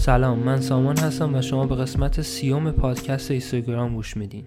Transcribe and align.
سلام 0.00 0.38
من 0.38 0.60
سامان 0.60 0.98
هستم 0.98 1.34
و 1.34 1.42
شما 1.42 1.66
به 1.66 1.74
قسمت 1.74 2.22
سیوم 2.22 2.70
پادکست 2.70 3.30
اینستاگرام 3.30 3.94
گوش 3.94 4.16
میدین. 4.16 4.46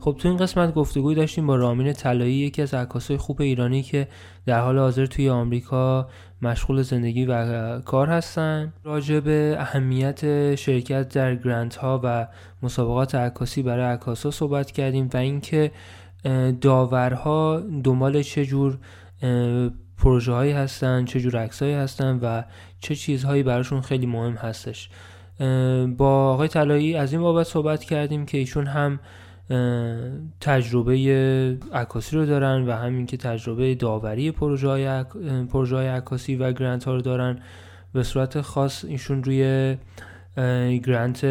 خب 0.00 0.16
تو 0.18 0.28
این 0.28 0.36
قسمت 0.36 0.74
گفتگوی 0.74 1.14
داشتیم 1.14 1.46
با 1.46 1.56
رامین 1.56 1.92
طلایی 1.92 2.34
یکی 2.34 2.62
از 2.62 2.74
عکاسای 2.74 3.16
خوب 3.16 3.40
ایرانی 3.40 3.82
که 3.82 4.08
در 4.46 4.60
حال 4.60 4.78
حاضر 4.78 5.06
توی 5.06 5.28
آمریکا 5.28 6.08
مشغول 6.42 6.82
زندگی 6.82 7.24
و 7.24 7.80
کار 7.80 8.08
هستن. 8.08 8.72
راجع 8.84 9.20
به 9.20 9.56
اهمیت 9.58 10.54
شرکت 10.54 11.08
در 11.08 11.36
گرانت 11.36 11.76
ها 11.76 12.00
و 12.04 12.28
مسابقات 12.62 13.14
عکاسی 13.14 13.62
برای 13.62 13.84
عکاسا 13.84 14.30
صحبت 14.30 14.70
کردیم 14.70 15.10
و 15.14 15.16
اینکه 15.16 15.70
داورها 16.60 17.62
دنبال 17.84 18.22
چه 18.22 18.44
جور 18.44 18.78
پروژه 19.98 20.32
هایی 20.32 20.52
هستن 20.52 21.04
چه 21.04 21.20
جور 21.20 21.36
عکسایی 21.36 21.74
هستن 21.74 22.18
و 22.22 22.42
چه 22.84 22.94
چیزهایی 22.94 23.42
براشون 23.42 23.80
خیلی 23.80 24.06
مهم 24.06 24.32
هستش. 24.34 24.88
با 25.96 26.32
آقای 26.32 26.48
طلایی 26.48 26.94
از 26.96 27.12
این 27.12 27.22
بابت 27.22 27.46
صحبت 27.46 27.84
کردیم 27.84 28.26
که 28.26 28.38
ایشون 28.38 28.66
هم 28.66 29.00
تجربه 30.40 30.96
عکاسی 31.72 32.16
رو 32.16 32.26
دارن 32.26 32.68
و 32.68 32.72
همین 32.72 33.06
که 33.06 33.16
تجربه 33.16 33.74
داوری 33.74 34.30
پروژه 34.30 34.68
های 35.76 35.86
عکاسی 35.88 36.36
و 36.36 36.52
گرانت 36.52 36.84
ها 36.84 36.94
رو 36.94 37.00
دارن. 37.00 37.38
به 37.92 38.02
صورت 38.02 38.40
خاص 38.40 38.84
ایشون 38.84 39.24
روی 39.24 39.76
گرانت 40.84 41.24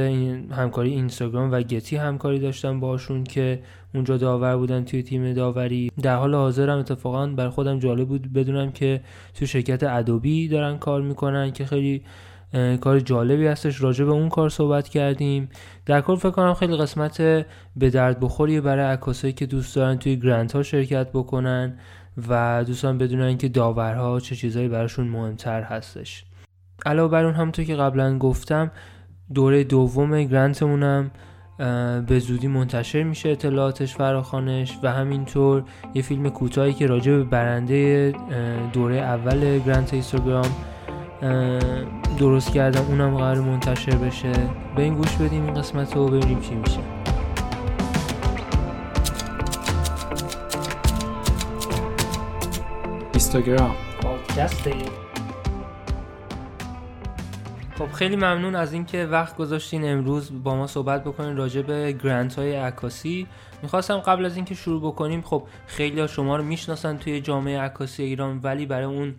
همکاری 0.52 0.92
اینستاگرام 0.92 1.52
و 1.52 1.62
گتی 1.62 1.96
همکاری 1.96 2.40
داشتن 2.40 2.80
باشون 2.80 3.24
که 3.24 3.60
اونجا 3.94 4.18
داور 4.18 4.58
بودن 4.58 4.84
توی 4.84 5.04
تیم 5.04 5.34
داوری. 5.34 5.92
در 6.02 6.16
حال 6.16 6.36
حاضر 6.36 6.70
هم 6.70 6.78
اتفاقا 6.78 7.28
بر 7.28 7.50
خودم 7.50 7.80
جالب 7.80 8.08
بود 8.08 8.34
بدونم 8.34 8.72
که 8.72 9.02
توی 9.34 9.48
شرکت 9.48 9.84
ادوبی 9.84 10.48
دارن 10.48 10.78
کار 10.78 11.02
می‌کنن 11.02 11.52
که 11.52 11.66
خیلی 11.66 12.04
کار 12.82 13.00
جالبی 13.00 13.48
هستش. 13.48 13.82
راجع 13.82 14.06
به 14.06 14.12
اون 14.12 14.30
کار 14.30 14.50
صحبت 14.50 14.90
کردیم. 14.90 15.50
در 15.86 16.02
کل 16.02 16.16
فکر 16.16 16.32
کنم 16.32 16.54
خیلی 16.54 16.78
قسمت 16.78 17.22
به 17.76 17.90
درد 17.90 18.20
بخوری 18.20 18.62
برای 18.62 18.86
عکاسایی 18.86 19.34
که 19.34 19.46
دوست 19.46 19.76
دارن 19.76 19.98
توی 19.98 20.16
گرانت 20.16 20.56
ها 20.56 20.64
شرکت 20.64 21.10
بکنن 21.10 21.74
و 22.30 22.64
دوستان 22.68 22.98
بدونن 22.98 23.38
که 23.38 23.50
داورها 23.50 24.20
چه 24.20 24.36
چیزهایی 24.36 24.68
براشون 24.68 25.08
مهمتر 25.08 25.62
هستش. 25.62 26.26
علاوه 26.86 27.12
بر 27.12 27.26
اون 27.26 27.34
همونطور 27.34 27.66
که 27.66 27.76
قبلا 27.76 28.18
گفتم 28.18 28.72
دوره 29.34 29.64
دوم 29.64 30.24
گرانتمونم 30.24 31.12
به 32.08 32.20
زودی 32.20 32.48
منتشر 32.48 33.04
میشه 33.04 33.30
اطلاعاتش 33.30 33.96
فراخانش 33.96 34.78
و 34.84 34.92
همینطور 34.92 35.64
یه 35.94 36.02
فیلم 36.02 36.30
کوتاهی 36.30 36.74
که 36.74 36.88
راجع 36.88 37.12
به 37.12 37.24
برنده 37.24 38.14
دوره 38.74 38.96
اول 38.96 39.60
گرانت 39.60 39.94
اینستاگرام 39.94 40.52
درست 42.20 42.52
کردم 42.52 42.86
اونم 42.88 43.18
قرار 43.18 43.42
منتشر 43.42 43.96
بشه. 43.96 44.32
به 44.76 44.84
این 44.84 44.96
گوش 44.96 45.16
بدیم 45.16 45.46
این 45.46 45.54
قسمت 45.54 45.96
رو 45.96 46.08
ببینیم 46.08 46.40
چی 46.40 46.56
میشه. 46.56 46.80
اینستاگرام. 53.12 53.76
خب 57.84 57.92
خیلی 57.92 58.16
ممنون 58.16 58.56
از 58.56 58.74
اینکه 58.74 59.06
وقت 59.06 59.38
گذاشتین 59.38 59.92
امروز 59.92 60.44
با 60.44 60.56
ما 60.56 60.68
صحبت 60.68 61.04
بکنین 61.04 61.38
راجع 61.38 61.62
به 61.62 61.92
گرانت 61.92 62.36
های 62.36 62.56
عکاسی. 62.56 63.28
می‌خواستم 63.62 63.98
قبل 63.98 64.26
از 64.26 64.36
اینکه 64.36 64.56
شروع 64.56 64.82
بکنیم 64.82 65.22
خب 65.22 65.48
خیلی 65.68 66.00
ها 66.00 66.08
شما 66.08 66.38
رو 66.38 66.44
می‌شناسن 66.44 66.98
توی 66.98 67.22
جامعه 67.22 67.60
عکاسی 67.60 68.04
ایران 68.04 68.40
ولی 68.44 68.66
برای 68.66 68.86
اون 68.86 69.16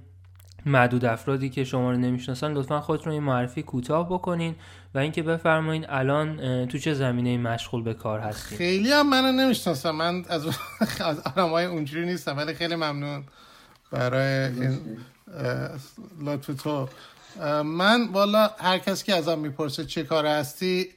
معدود 0.67 1.05
افرادی 1.05 1.51
که 1.51 1.65
شما 1.65 1.91
رو 1.91 1.97
نمی‌شناسن 1.97 2.53
لطفا 2.53 2.81
خودتون 2.81 3.13
این 3.13 3.23
معرفی 3.23 3.63
کوتاه 3.63 4.09
بکنین 4.09 4.55
و 4.95 4.99
اینکه 4.99 5.23
بفرمایین 5.23 5.87
الان 5.89 6.67
تو 6.67 6.79
چه 6.79 6.95
زمینه 6.95 7.39
مشغول 7.39 7.83
به 7.83 7.95
کار 7.95 8.21
هستین. 8.21 8.59
خیلی 8.59 8.93
هم 8.93 9.09
منو 9.09 9.33
نمی‌شناسم 9.33 9.91
من 9.91 10.25
از 10.29 10.47
از 11.11 11.39
اونجوری 11.39 12.07
نیستم 12.07 12.37
ولی 12.37 12.55
خیلی 12.55 12.75
ممنون 12.75 13.25
برای 13.91 14.45
این 14.45 14.79
لطف 16.21 16.63
تو. 16.63 16.89
من 17.65 18.09
والا 18.13 18.51
هر 18.59 18.79
کسی 18.79 19.05
که 19.05 19.15
ازم 19.15 19.39
می‌پرسه 19.39 19.85
چه 19.85 20.05
کاره 20.05 20.27
هستی 20.27 20.89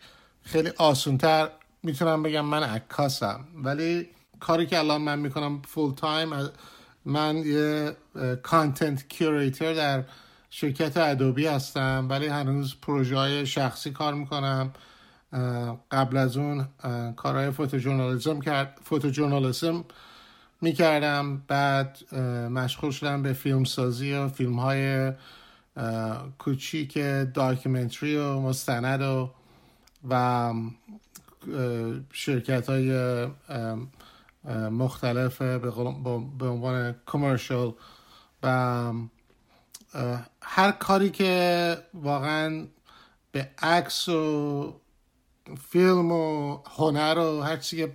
خیلی 0.44 0.70
آسونتر 0.78 1.50
می‌تونم 1.84 2.24
بگم 2.24 2.46
من 2.46 2.64
عکاسم. 2.64 3.40
ولی 3.56 4.08
کاری 4.40 4.66
که 4.66 4.80
الان 4.80 5.02
من 5.02 5.20
می‌کنم 5.20 5.62
full 5.62 5.94
time 5.94 6.30
من 7.06 7.38
یه 7.38 7.96
content 8.44 9.08
curator 9.08 9.74
در 9.74 10.04
شرکت 10.50 10.98
Adobe 10.98 11.48
هستم. 11.48 12.08
ولی 12.10 12.28
هنوز 12.28 12.76
پروژه 12.82 13.18
های 13.18 13.46
شخصی 13.46 13.92
کار 13.92 14.14
می‌کنم. 14.14 14.74
قبل 15.92 16.18
از 16.18 16.38
اون 16.38 16.68
کارهای 17.16 17.52
photojournalism 17.52 18.40
کرد 18.42 18.80
photojournalism 18.84 19.86
می‌کردم. 20.62 21.38
بعد 21.48 22.14
مشغول 22.52 22.92
شدم 22.92 23.22
به 23.24 23.34
فیلم 23.34 23.64
سازی 23.64 24.14
و 24.14 24.28
فیلم 24.28 24.60
های 24.60 25.12
کوچیک 26.38 26.98
داکیومنتری 27.34 28.18
و 28.18 28.40
مستند 28.40 29.02
و 29.02 29.30
و 30.10 30.54
شرکت 32.12 32.70
های 32.70 33.28
مختلف 34.72 35.42
به 35.42 36.48
عنوان 36.48 36.96
کمرشل 37.06 37.72
و 38.44 38.94
هر 40.42 40.72
کاری 40.72 41.10
که 41.10 41.78
واقعا 41.94 42.68
به 43.32 43.50
عکس 43.62 44.10
و 44.10 44.82
فیلم 45.70 46.12
و 46.12 46.58
هنر 46.66 47.18
و 47.18 47.42
هر 47.42 47.58
چیزی 47.58 47.88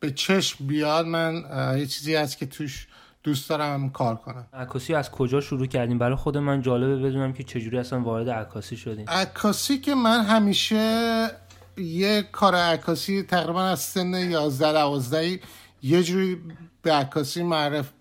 به 0.00 0.10
چشم 0.10 0.66
بیاد 0.66 1.06
من 1.06 1.44
یه 1.78 1.86
چیزی 1.86 2.14
هست 2.14 2.38
که 2.38 2.46
توش 2.46 2.86
دوست 3.22 3.50
دارم 3.50 3.90
کار 3.90 4.16
کنم. 4.16 4.46
عکاسی 4.52 4.94
از 4.94 5.10
کجا 5.10 5.40
شروع 5.40 5.66
کردیم؟ 5.66 5.98
برای 5.98 6.16
خود 6.16 6.38
من 6.38 6.62
جالبه 6.62 6.96
بدونم 6.96 7.32
که 7.32 7.42
چجوری 7.42 7.78
اصلا 7.78 8.00
وارد 8.00 8.30
عکاسی 8.30 8.76
شدیم. 8.76 9.04
عکاسی 9.08 9.78
که 9.78 9.94
من 9.94 10.24
همیشه 10.24 11.30
یه 11.76 12.22
کار 12.32 12.54
عکاسی 12.54 13.22
تقریبا 13.22 13.62
از 13.62 13.80
سن 13.80 14.14
11 14.14 14.72
12 14.72 15.40
یه 15.82 16.02
جوری 16.02 16.40
به 16.82 16.92
عکاسی 16.92 17.42
معرف 17.42 17.92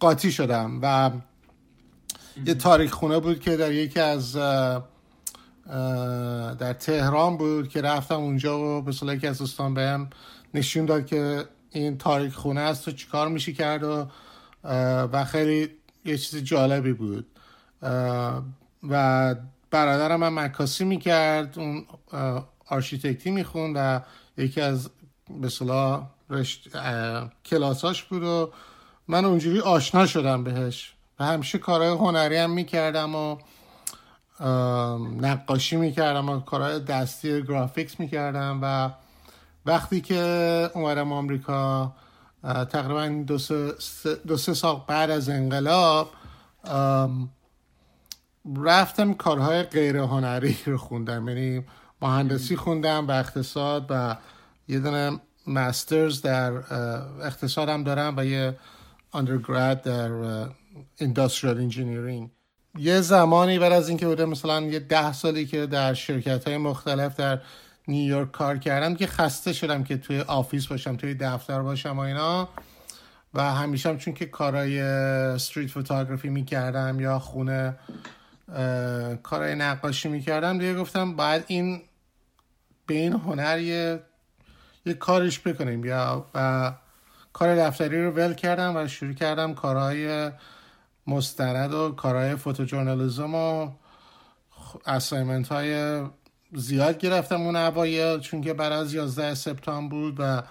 قاطی 0.00 0.32
شدم 0.32 0.78
و 0.82 1.10
یه 2.46 2.54
تاریخ 2.54 2.92
خونه 2.92 3.18
بود 3.18 3.40
که 3.40 3.56
در 3.56 3.72
یکی 3.72 4.00
از 4.00 4.36
در 6.58 6.72
تهران 6.72 7.36
بود 7.36 7.68
که 7.68 7.82
رفتم 7.82 8.14
اونجا 8.14 8.60
و 8.60 8.82
به 8.82 8.92
یکی 9.14 9.26
از 9.26 9.38
دوستان 9.38 9.74
بهم 9.74 10.10
نشون 10.54 10.86
داد 10.86 11.06
که 11.06 11.44
این 11.72 11.98
تاریک 11.98 12.34
خونه 12.34 12.60
است 12.60 12.88
و 12.88 12.90
چیکار 12.90 13.28
میشه 13.28 13.52
کرد 13.52 13.82
و 13.84 14.06
و 15.12 15.24
خیلی 15.24 15.70
یه 16.04 16.18
چیز 16.18 16.44
جالبی 16.44 16.92
بود. 16.92 17.26
و 18.88 19.34
برادرم 19.70 20.22
هم 20.22 20.38
عکاسی 20.38 20.84
می‌کرد 20.84 21.58
اون 21.58 21.86
آرشیتکتی 22.68 23.30
می‌خوند 23.30 23.74
و 23.76 24.00
یکی 24.36 24.60
از 24.60 24.90
به 25.40 25.48
اصطلاح 25.48 26.06
کلاساش 27.44 28.02
بود 28.02 28.22
و 28.22 28.52
من 29.08 29.24
اونجوری 29.24 29.60
آشنا 29.60 30.06
شدم 30.06 30.44
بهش. 30.44 30.94
و 31.18 31.24
همیشه 31.24 31.58
کارهای 31.58 31.90
هنری 31.90 32.36
هم 32.36 32.50
می‌کردم 32.50 33.14
و 33.14 33.36
نقاشی 35.20 35.76
می‌کردم 35.76 36.28
و 36.28 36.40
کارهای 36.40 36.80
دستی 36.80 37.42
گرافیکس 37.42 38.00
می‌کردم 38.00 38.58
و 38.62 38.90
وقتی 39.66 40.00
که 40.00 40.70
اومدم 40.74 41.12
آمریکا 41.12 41.92
تقریبا 42.42 43.24
دو 43.26 43.38
سه, 43.38 43.74
دو 44.26 44.36
سه 44.36 44.54
سال 44.54 44.82
بعد 44.86 45.10
از 45.10 45.28
انقلاب 45.28 46.10
رفتم 48.56 49.14
کارهای 49.14 49.62
غیر 49.62 49.96
هنری 49.96 50.56
رو 50.66 50.78
خوندم. 50.78 51.28
یعنی 51.28 51.64
مهندسی 52.02 52.56
خوندم 52.56 53.08
و 53.08 53.10
اقتصاد 53.10 53.86
و 53.90 54.16
یه 54.68 54.78
دونه 54.78 55.20
مسترز 55.46 56.22
در 56.22 56.52
اقتصادم 57.22 57.84
دارم 57.84 58.14
و 58.16 58.24
یه 58.24 58.58
اندرگراد 59.14 59.82
در 59.82 60.10
industrial 61.00 61.58
engineering 61.58 62.30
یه 62.78 63.00
زمانی 63.00 63.58
بعد 63.58 63.72
از 63.72 63.88
اینکه 63.88 64.06
بوده 64.06 64.24
مثلا 64.24 64.60
یه 64.60 64.78
ده 64.78 65.12
سالی 65.12 65.46
که 65.46 65.66
در 65.66 65.94
شرکت 65.94 66.48
های 66.48 66.56
مختلف 66.56 67.16
در 67.16 67.40
نیویورک 67.92 68.30
کار 68.30 68.58
کردم 68.58 68.94
که 68.94 69.06
خسته 69.06 69.52
شدم 69.52 69.84
که 69.84 69.96
توی 69.96 70.20
office 70.20 70.66
باشم 70.66 70.96
توی 70.96 71.14
دفتر 71.14 71.62
باشم 71.62 71.98
و 71.98 72.00
اینا. 72.00 72.48
و 73.34 73.54
همیشه 73.54 73.88
هم 73.88 73.98
چون 73.98 74.14
که 74.14 74.26
کارهای 74.26 74.80
street 74.80 75.70
photography 75.70 76.28
می‌کردم 76.28 77.00
یا 77.00 77.18
خونه 77.18 77.78
کارهای 79.22 79.54
نقاشی 79.54 80.08
می‌کردم 80.08 80.58
دیگه 80.58 80.74
گفتم 80.74 81.16
باید 81.16 81.44
این 81.46 81.82
به 82.86 82.94
این 82.94 83.12
هنر 83.12 83.58
یه, 83.58 84.00
یه 84.86 84.94
کارش 84.94 85.40
بکنیم. 85.40 85.84
یا 85.84 86.26
و 86.34 86.72
کار 87.32 87.56
دفتری 87.56 88.04
رو 88.04 88.10
ول 88.10 88.34
کردم 88.34 88.76
و 88.76 88.88
شروع 88.88 89.14
کردم 89.14 89.54
کارهای 89.54 90.30
مستند 91.06 91.74
و 91.74 91.90
کارهای 91.90 92.36
فوتوژورنالیزم 92.36 93.34
و 93.34 93.70
اسایمنت 94.86 95.48
های 95.48 96.02
زیاد 96.54 96.98
گرفتم 96.98 97.40
اون 97.40 97.56
اوایل 97.56 98.20
چون 98.20 98.40
که 98.40 98.54
بعد 98.54 98.72
از 98.72 98.94
11 98.94 99.34
سپتامبر 99.34 99.90
بود 99.90 100.16
و 100.18 100.42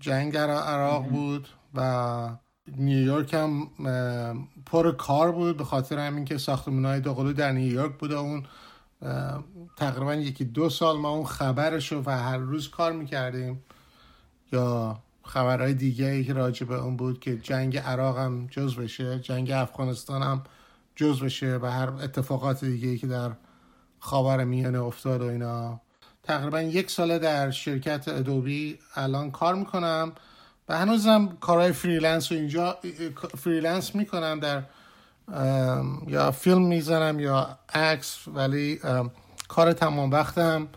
جنگ 0.00 0.32
در 0.32 0.50
عراق 0.50 1.06
بود 1.06 1.48
و 1.74 2.30
نیویورک 2.76 3.34
هم 3.34 3.68
پر 4.66 4.92
کار 4.92 5.32
بود 5.32 5.56
به 5.56 5.64
خاطر 5.64 5.98
همین 5.98 6.24
که 6.24 6.38
ساختمون 6.38 6.84
های 6.84 7.00
دوقلو 7.00 7.32
در 7.32 7.52
نیویورک 7.52 7.98
بود 7.98 8.12
اون 8.12 8.46
تقریبا 9.76 10.14
یکی 10.14 10.44
دو 10.44 10.70
سال 10.70 10.98
ما 10.98 11.10
اون 11.10 11.24
خبرش 11.24 11.92
رو 11.92 12.02
و 12.06 12.10
هر 12.10 12.38
روز 12.38 12.68
کار 12.70 12.92
می‌کردیم. 12.92 13.62
یا 14.52 14.98
خبرهای 15.24 15.74
دیگه 15.74 16.06
ای 16.06 16.24
که 16.24 16.32
راجع 16.32 16.66
به 16.66 16.74
اون 16.74 16.96
بود 16.96 17.20
که 17.20 17.38
جنگ 17.38 17.76
عراق 17.76 18.18
هم 18.18 18.46
جزوش 18.46 19.18
جنگ 19.18 19.50
افغانستان 19.50 20.22
هم 20.22 20.42
جز 20.96 21.22
بشه 21.22 21.58
و 21.62 21.66
هر 21.66 21.88
اتفاقات 21.88 22.64
دیگه 22.64 22.88
ای 22.88 22.98
که 22.98 23.06
در 23.06 23.30
خاور 24.00 24.44
میانه 24.44 24.82
افتاد 24.82 25.22
و 25.22 25.24
اینا. 25.24 25.80
تقریبا 26.22 26.62
یک 26.62 26.90
ساله 26.90 27.18
در 27.18 27.50
شرکت 27.50 28.08
Adobe 28.08 28.78
الان 28.94 29.30
کار 29.30 29.54
می‌کنم 29.54 30.12
و 30.68 30.78
هنوزم 30.78 31.36
کارهای 31.40 31.72
freelance 31.72 32.32
و 32.32 32.34
اینجا 32.34 32.78
freelance 33.38 33.94
می‌کنم 33.94 34.40
در 34.40 34.62
یا 36.06 36.30
فیلم 36.30 36.62
می‌زنم 36.62 37.20
یا 37.20 37.58
عکس 37.74 38.28
ولی 38.34 38.80
کار 39.48 39.72
تمام 39.72 40.10
وقتم 40.10 40.68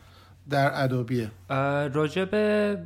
در 0.50 0.84
ادوبیه 0.84 1.31
راجع 1.94 2.25
به 2.25 2.78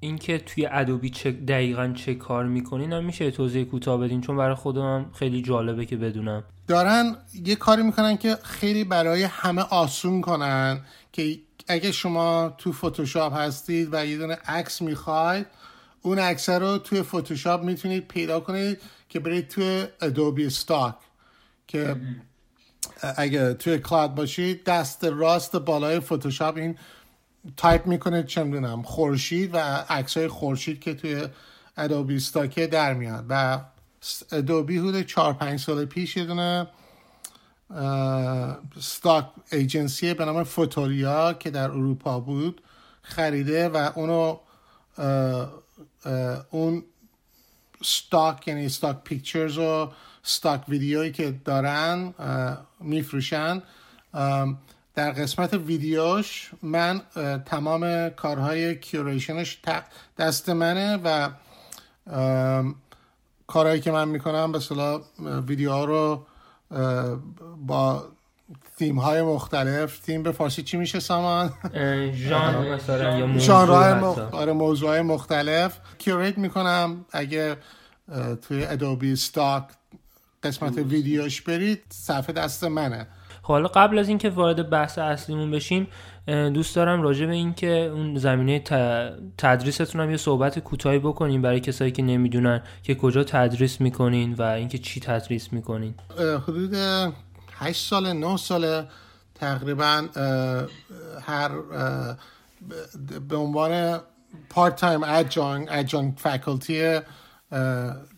اینکه 0.00 0.38
توی 0.38 0.66
ادوبی 0.66 1.10
چه 1.10 1.32
دقیقا 1.32 1.92
چه 1.96 2.14
کار 2.14 2.44
می‌کنین 2.44 2.92
هم 2.92 3.04
میشه 3.04 3.30
توضیح 3.30 3.64
کوتاه 3.64 4.00
بدین 4.00 4.20
چون 4.20 4.36
برای 4.36 4.54
خودم 4.54 5.10
خیلی 5.14 5.42
جالبه 5.42 5.86
که 5.86 5.96
بدونم. 5.96 6.44
دارن 6.72 7.16
یه 7.44 7.56
کاری 7.56 7.82
می‌کنن 7.82 8.16
که 8.16 8.38
خیلی 8.42 8.84
برای 8.84 9.22
همه 9.22 9.62
آسون 9.62 10.20
کنن 10.20 10.80
که 11.12 11.38
اگه 11.68 11.92
شما 11.92 12.54
تو 12.58 12.72
فتوشاپ 12.72 13.36
هستید 13.36 13.88
و 13.92 14.06
یه 14.06 14.18
دونه 14.18 14.38
عکس 14.46 14.82
می‌خواید 14.82 15.46
اون 16.02 16.18
عکس 16.18 16.48
رو 16.48 16.78
توی 16.78 17.02
فتوشاپ 17.02 17.62
می‌تونید 17.62 18.08
پیدا 18.08 18.40
کنید 18.40 18.80
که 19.08 19.20
برید 19.20 19.48
توی 19.48 19.86
ادوبی 20.00 20.46
استاک 20.46 20.94
که 21.68 21.96
اگه 23.16 23.54
توی 23.54 23.78
cloud 23.78 24.14
باشید 24.14 24.64
دست 24.64 25.04
راست 25.04 25.56
بالای 25.56 26.00
فتوشاپ 26.00 26.56
این 26.56 26.78
تایپ 27.56 27.86
می‌کنه 27.86 28.22
چه 28.22 28.44
می‌دونم 28.44 28.82
خورشید 28.82 29.54
و 29.54 29.58
عکس 29.88 30.16
های 30.16 30.28
خورشید 30.28 30.80
که 30.80 30.94
توی 30.94 31.26
Adobe 31.76 32.16
Stock 32.16 32.58
ه 32.58 32.66
در 32.66 32.94
میاد 32.94 33.24
و 33.28 33.60
Adobe 34.32 34.78
حدود 34.78 35.06
چهار 35.06 35.32
پنج 35.32 35.60
سال 35.60 35.84
پیش 35.84 36.16
یه 36.16 36.24
دونه 36.24 36.66
stock 38.80 39.26
agency 39.52 40.14
به 40.14 40.24
نام 40.24 40.44
Fotolia 40.44 41.32
که 41.32 41.50
در 41.50 41.70
اروپا 41.70 42.20
بود 42.20 42.62
خریده 43.02 43.68
و 43.68 43.90
اونو 43.94 44.38
اون 46.50 46.84
stock 47.82 48.48
یعنی 48.48 48.68
stock 48.68 48.96
pictures 49.04 49.58
و 49.58 49.92
stock 50.22 50.68
ویدیویی 50.68 51.12
که 51.12 51.34
دارن 51.44 52.14
میفروشن. 52.80 53.62
در 54.94 55.12
قسمت 55.12 55.54
ویدیوش 55.54 56.50
من 56.62 57.00
تمام 57.46 58.08
کارهای 58.08 58.78
curation 58.78 59.42
ش 59.42 59.58
دست 60.18 60.48
منه 60.48 61.00
و 61.04 61.30
کارهایی 63.46 63.80
که 63.80 63.90
من 63.90 64.08
می‌کنم 64.08 64.52
به 64.52 64.60
اصطلاح 64.60 65.00
ویدیوها 65.46 65.84
رو 65.84 66.26
با 67.66 68.04
تیم 68.76 68.98
های 68.98 69.22
مختلف 69.22 69.98
تیم 69.98 70.22
به 70.22 70.32
فارسی 70.32 70.62
چی 70.62 70.76
میشه 70.76 71.00
سامان؟ 71.00 71.52
ژانر 72.12 72.74
مثلا 72.74 73.18
یا 73.18 73.26
موضوع 73.26 73.54
آره 74.32 74.52
موضوع 74.52 75.00
مختلف. 75.00 75.78
curate 75.98 76.38
می‌کنم. 76.38 77.04
اگه 77.12 77.56
توی 78.48 78.64
ادوبی 78.64 79.16
ستاک 79.16 79.64
قسمت 80.42 80.78
ویدیوش 80.78 81.42
برید 81.42 81.82
صفحه 81.90 82.32
دست 82.32 82.64
منه. 82.64 83.06
حالا 83.42 83.68
قبل 83.68 83.98
از 83.98 84.08
اینکه 84.08 84.30
وارد 84.30 84.70
بحث 84.70 84.98
اصلیمون 84.98 85.50
بشیم 85.50 85.88
دوست 86.26 86.76
دارم 86.76 87.02
راجع 87.02 87.26
به 87.26 87.32
اینکه 87.32 87.68
اون 87.68 88.16
زمینه 88.16 88.58
تدریستون 89.38 90.00
هم 90.00 90.10
یه 90.10 90.16
صحبت 90.16 90.58
کوتاهی 90.58 90.98
بکنیم 90.98 91.42
برای 91.42 91.60
کسایی 91.60 91.90
که 91.90 92.02
نمی‌دونن 92.02 92.62
که 92.82 92.94
کجا 92.94 93.24
تدریس 93.24 93.80
می‌کنین 93.80 94.34
و 94.34 94.42
اینکه 94.42 94.78
چی 94.78 95.00
تدریس 95.00 95.52
می‌کنین. 95.52 95.94
حدود 96.18 96.74
8 97.52 97.88
سال 97.88 98.12
9 98.12 98.36
سال 98.36 98.86
تقریبا 99.34 100.08
هر 101.22 101.48
به 103.28 103.36
عنوان 103.36 104.00
part-time 104.50 105.02
adjunct 105.04 105.68
adjunct 105.70 106.14
faculty 106.16 107.00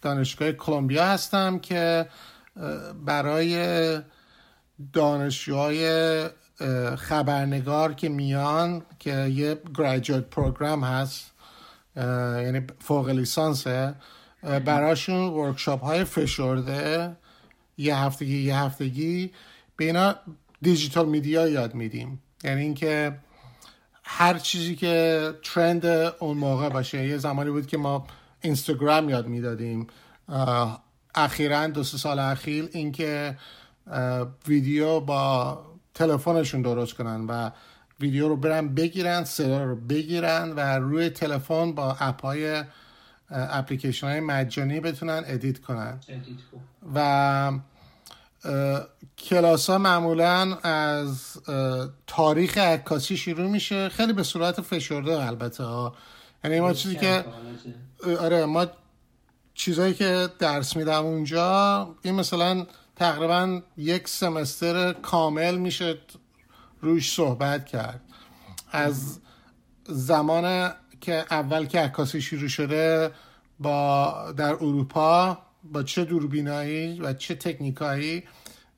دانشگاه 0.02 0.52
کلمبیا 0.52 1.04
هستم 1.04 1.58
که 1.58 2.06
برای 3.06 3.98
دانشجوهای 4.92 5.84
خبرنگار 6.96 7.94
که 7.94 8.08
میان 8.08 8.82
که 8.98 9.26
یه 9.26 9.58
graduate 9.78 10.24
program 10.24 10.84
هست 10.84 11.32
یعنی 11.96 12.60
فوق 12.78 13.08
لیسانسه 13.08 13.94
براشون 14.42 15.16
workshop 15.16 15.84
های 15.84 16.04
فشرده. 16.04 17.16
یه 17.78 17.96
هفتگی 17.96 18.42
یه 18.42 18.56
هفتگی. 18.56 19.30
به 19.76 19.84
اینا 19.84 20.14
digital 20.62 21.08
media 21.08 21.48
یاد 21.48 21.74
میدیم. 21.74 22.22
یعنی 22.44 22.60
اینکه 22.60 23.18
هر 24.04 24.38
چیزی 24.38 24.76
که 24.76 25.30
trend 25.42 25.86
اون 25.86 26.36
موقع 26.36 26.68
باشه. 26.68 27.06
یه 27.06 27.18
زمانی 27.18 27.50
بود 27.50 27.66
که 27.66 27.76
ما 27.76 28.06
Instagram 28.40 29.08
یاد 29.08 29.26
می‌دادیم. 29.26 29.86
اخیرا 31.14 31.66
دو 31.66 31.82
سه 31.82 31.98
سال 31.98 32.18
اخیر 32.18 32.68
اینکه 32.72 33.38
ویدیو 34.48 35.00
با 35.00 35.73
تلفنشون 35.94 36.62
درست 36.62 36.94
کنن 36.94 37.26
و 37.26 37.50
ویدیو 38.00 38.28
رو 38.28 38.36
برن 38.36 38.74
بگیرن 38.74 39.24
صدا 39.24 39.64
رو 39.64 39.76
بگیرن 39.76 40.52
و 40.52 40.60
روی 40.60 41.10
تلفن 41.10 41.72
با 41.72 41.96
app 42.00 42.22
های 42.22 42.64
اپلیکیشن 43.30 44.06
های 44.06 44.20
مجانی 44.20 44.80
بتونن 44.80 45.22
edit 45.26 45.58
کنن. 45.58 46.00
و 46.94 47.52
کلاس 49.18 49.70
ها 49.70 49.78
معمولا 49.78 50.54
از 50.62 51.38
تاریخ 52.06 52.58
عکاسی 52.58 53.16
شروع 53.16 53.50
میشه. 53.50 53.88
خیلی 53.88 54.12
به 54.12 54.22
صورت 54.22 54.60
فشرده 54.60 55.26
البته 55.26 55.64
ها. 55.64 55.94
یعنی 56.44 56.60
ما 56.60 56.72
چیزی 56.72 56.96
که 56.96 57.24
آره 58.20 58.44
ما 58.44 58.66
چیزایی 59.54 59.94
که 59.94 60.28
درس 60.38 60.76
میدم 60.76 61.04
اونجا 61.04 61.94
این 62.02 62.14
مثلا 62.14 62.66
تقریبا 62.96 63.62
یک 63.76 64.08
سمستر 64.08 64.92
کامل 64.92 65.56
میشه 65.56 65.98
روش 66.80 67.14
صحبت 67.14 67.66
کرد. 67.66 68.00
از 68.72 69.20
زمان 69.86 70.72
که 71.00 71.24
اول 71.30 71.66
که 71.66 71.80
عکاسی 71.80 72.20
شروع 72.20 72.48
شده 72.48 73.10
با 73.60 74.32
در 74.36 74.52
اروپا 74.52 75.38
با 75.64 75.82
چه 75.82 76.04
دوربینایی 76.04 77.00
و 77.00 77.12
چه 77.12 77.34
تکنیکایی 77.34 78.24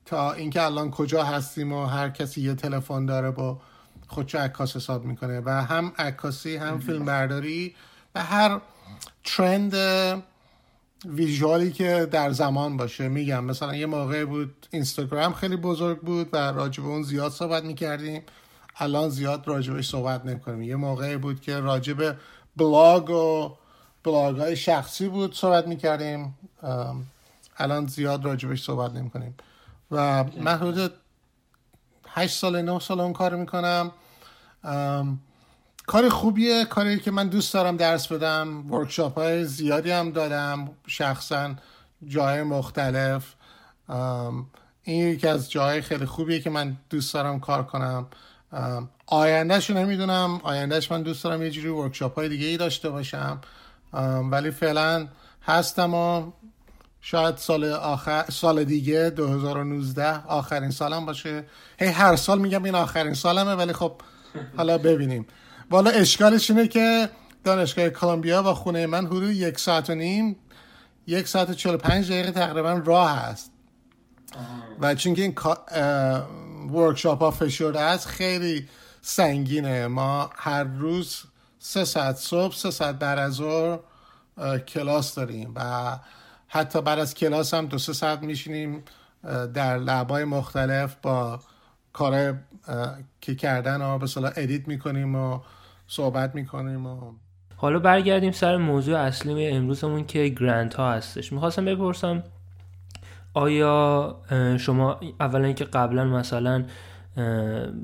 تا 0.05 0.33
اینکه 0.33 0.61
الان 0.61 0.91
کجا 0.91 1.23
هستیم 1.23 1.73
و 1.73 1.85
هر 1.85 2.09
کسی 2.09 2.41
یه 2.41 2.53
تلفن 2.53 3.05
داره 3.05 3.31
با 3.31 3.61
خودشو 4.07 4.37
عکاس 4.37 4.75
حساب 4.75 5.05
می‌کنه 5.05 5.41
و 5.45 5.49
هم 5.49 5.91
عکاسی 5.97 6.55
هم 6.55 6.79
فیلم 6.79 7.05
برداری 7.05 7.75
و 8.15 8.23
هر 8.23 8.61
ترند 9.23 9.73
ویژوالی 11.05 11.71
که 11.71 12.07
در 12.11 12.31
زمان 12.31 12.77
باشه. 12.77 13.07
میگم 13.07 13.43
مثلا 13.43 13.75
یه 13.75 13.85
موقع 13.85 14.25
بود 14.25 14.67
اینستاگرام 14.71 15.33
خیلی 15.33 15.55
بزرگ 15.55 15.99
بود 15.99 16.29
و 16.33 16.37
راجب 16.37 16.85
اون 16.85 17.03
زیاد 17.03 17.31
صحبت 17.31 17.63
می‌کردیم. 17.63 18.21
الان 18.77 19.09
زیاد 19.09 19.47
راجبش 19.47 19.89
صحبت 19.89 20.25
نمی‌کنیم. 20.25 20.61
یه 20.61 20.75
موقعی 20.75 21.17
بود 21.17 21.41
که 21.41 21.59
راجب 21.59 22.15
بلاگ 22.57 23.09
و 23.09 23.55
بلاگ 24.03 24.37
های 24.37 24.55
شخصی 24.55 25.07
بود 25.09 25.35
صحبت 25.35 25.67
می‌کردیم. 25.67 26.37
الان 27.57 27.87
زیاد 27.87 28.25
راجبش 28.25 28.63
صحبت 28.63 28.91
نمی‌کنیم. 28.91 29.35
و 29.91 30.23
من 30.23 30.57
حدود 30.57 30.93
8 32.07 32.37
سال 32.37 32.61
9 32.61 32.79
سال 32.79 32.99
اون 32.99 33.13
کار 33.13 33.35
می‌کنم. 33.35 33.91
کار 35.87 36.09
خوبیه 36.09 36.65
کاری 36.65 36.99
که 36.99 37.11
من 37.11 37.27
دوست 37.27 37.53
دارم 37.53 37.77
درس 37.77 38.07
بدم 38.07 38.71
workshop 38.71 39.15
های 39.17 39.45
زیادی 39.45 39.91
هم 39.91 40.11
دادم 40.11 40.69
شخصا 40.87 41.55
جای 42.07 42.43
مختلف. 42.43 43.33
این 44.83 45.07
یکی 45.07 45.27
از 45.27 45.51
جای 45.51 45.81
خیلی 45.81 46.05
خوبیه 46.05 46.39
که 46.39 46.49
من 46.49 46.77
دوست 46.89 47.13
دارم 47.13 47.39
کار 47.39 47.63
کنم. 47.63 48.07
آیندهش 49.05 49.69
رو 49.69 49.77
نمی‌دونم 49.77 50.41
آیندهش 50.43 50.91
من 50.91 51.01
دوست 51.01 51.23
دارم 51.23 51.43
یه 51.43 51.51
جوری 51.51 51.67
ورکشاپ 51.67 52.15
های 52.15 52.29
دیگه 52.29 52.47
ای 52.47 52.57
داشته 52.57 52.89
باشم. 52.89 53.41
ولی 54.31 54.51
فعلا 54.51 55.07
هستم 55.45 55.93
و 55.93 56.31
شاید 57.01 57.37
سال 57.37 57.65
آخر 57.65 58.25
سال 58.31 58.63
دیگه 58.63 59.09
2019 59.09 60.23
آخرین 60.27 60.71
سالم 60.71 61.05
باشه. 61.05 61.43
هی 61.79 61.87
هر 61.87 62.15
سال 62.15 62.39
میگم 62.39 62.63
این 62.63 62.75
آخرین 62.75 63.13
سالمه 63.13 63.55
ولی 63.55 63.73
خب 63.73 64.01
حالا 64.57 64.77
ببینیم. 64.77 65.27
والا 65.69 65.89
اشکالش 65.89 66.51
اینه 66.51 66.67
که 66.67 67.09
دانشگاه 67.43 67.89
کلمبیا 67.89 68.43
و 68.43 68.53
خونه 68.53 68.87
من 68.87 69.05
حدود 69.05 69.31
یک 69.31 69.59
ساعت 69.59 69.89
و 69.89 69.95
نیم 69.95 70.35
یک 71.07 71.27
ساعت 71.27 71.49
و 71.49 71.53
چل 71.53 71.77
پنج 71.77 72.11
دقیقه 72.11 72.31
تقریبا 72.31 72.81
راه 72.85 73.17
هست. 73.17 73.51
و 74.79 74.95
چون 74.95 75.13
که 75.13 75.21
این 75.21 75.35
workshop 76.71 77.19
ها 77.19 77.31
فشرده 77.31 77.79
است 77.79 78.07
خیلی 78.07 78.67
سنگینه. 79.01 79.87
ما 79.87 80.29
هر 80.35 80.63
روز 80.63 81.23
سه 81.59 81.85
ساعت 81.85 82.15
صبح 82.15 82.55
سه 82.55 82.71
ساعت 82.71 82.99
بعد 82.99 83.19
از 83.19 83.33
ظهر 83.33 83.79
کلاس 84.67 85.15
داریم 85.15 85.53
و 85.55 85.97
حتی 86.47 86.81
بعد 86.81 86.99
از 86.99 87.13
کلاس 87.13 87.53
هم 87.53 87.65
دو 87.65 87.77
سه 87.77 87.93
ساعت 87.93 88.21
میشینیم 88.21 88.83
در 89.53 89.77
lab 89.77 90.05
های 90.05 90.23
مختلف 90.23 90.95
با 91.01 91.39
کار 91.93 92.37
که 93.21 93.35
کردن 93.35 93.81
و 93.81 93.99
به 93.99 94.07
edit 94.35 94.67
می‌کنیم 94.67 95.15
و 95.15 95.39
صحبت 95.87 96.35
می‌کنیم 96.35 96.85
و 96.85 97.11
حالا 97.55 97.79
برگردیم 97.79 98.31
سر 98.31 98.57
موضوع 98.57 98.99
اصلی 98.99 99.47
امروزمون 99.47 100.05
که 100.05 100.27
grant 100.27 100.73
ها 100.73 100.91
هستش. 100.91 101.33
می‌خواستم 101.33 101.65
بپرسم 101.65 102.23
آیا 103.33 104.15
شما 104.59 104.99
اولا 105.19 105.45
اینکه 105.45 105.63
قبلا 105.65 106.05
مثلا 106.05 106.65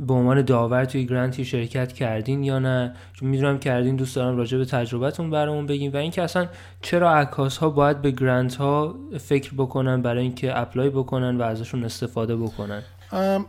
به 0.07 0.13
عنوان 0.13 0.41
داور 0.41 0.86
توی 0.86 1.05
گرانتی 1.05 1.45
شرکت 1.45 1.93
کردین 1.93 2.43
یا 2.43 2.60
نه؟ 2.60 2.95
چون 3.13 3.29
می‌دونم 3.29 3.60
کردین 3.60 3.95
دوست 3.95 4.15
دارم 4.15 4.38
راجع 4.38 4.57
به 4.57 4.65
تجربتون 4.65 5.29
برامون 5.29 5.65
بگین. 5.65 5.91
و 5.91 5.98
اینکه 5.98 6.24
اصلا 6.24 6.48
چرا 6.81 7.15
عکاس 7.15 7.57
ها 7.57 7.69
باید 7.69 8.01
به 8.01 8.12
گرانت 8.12 8.55
ها 8.55 8.95
فکر 9.19 9.53
بکنن 9.57 10.01
برای 10.01 10.22
اینکه 10.24 10.60
اپلای 10.60 10.89
بکنن 10.89 11.38
و 11.38 11.41
ازشون 11.41 11.83
استفاده 11.83 12.36
بکنن؟ 12.36 12.83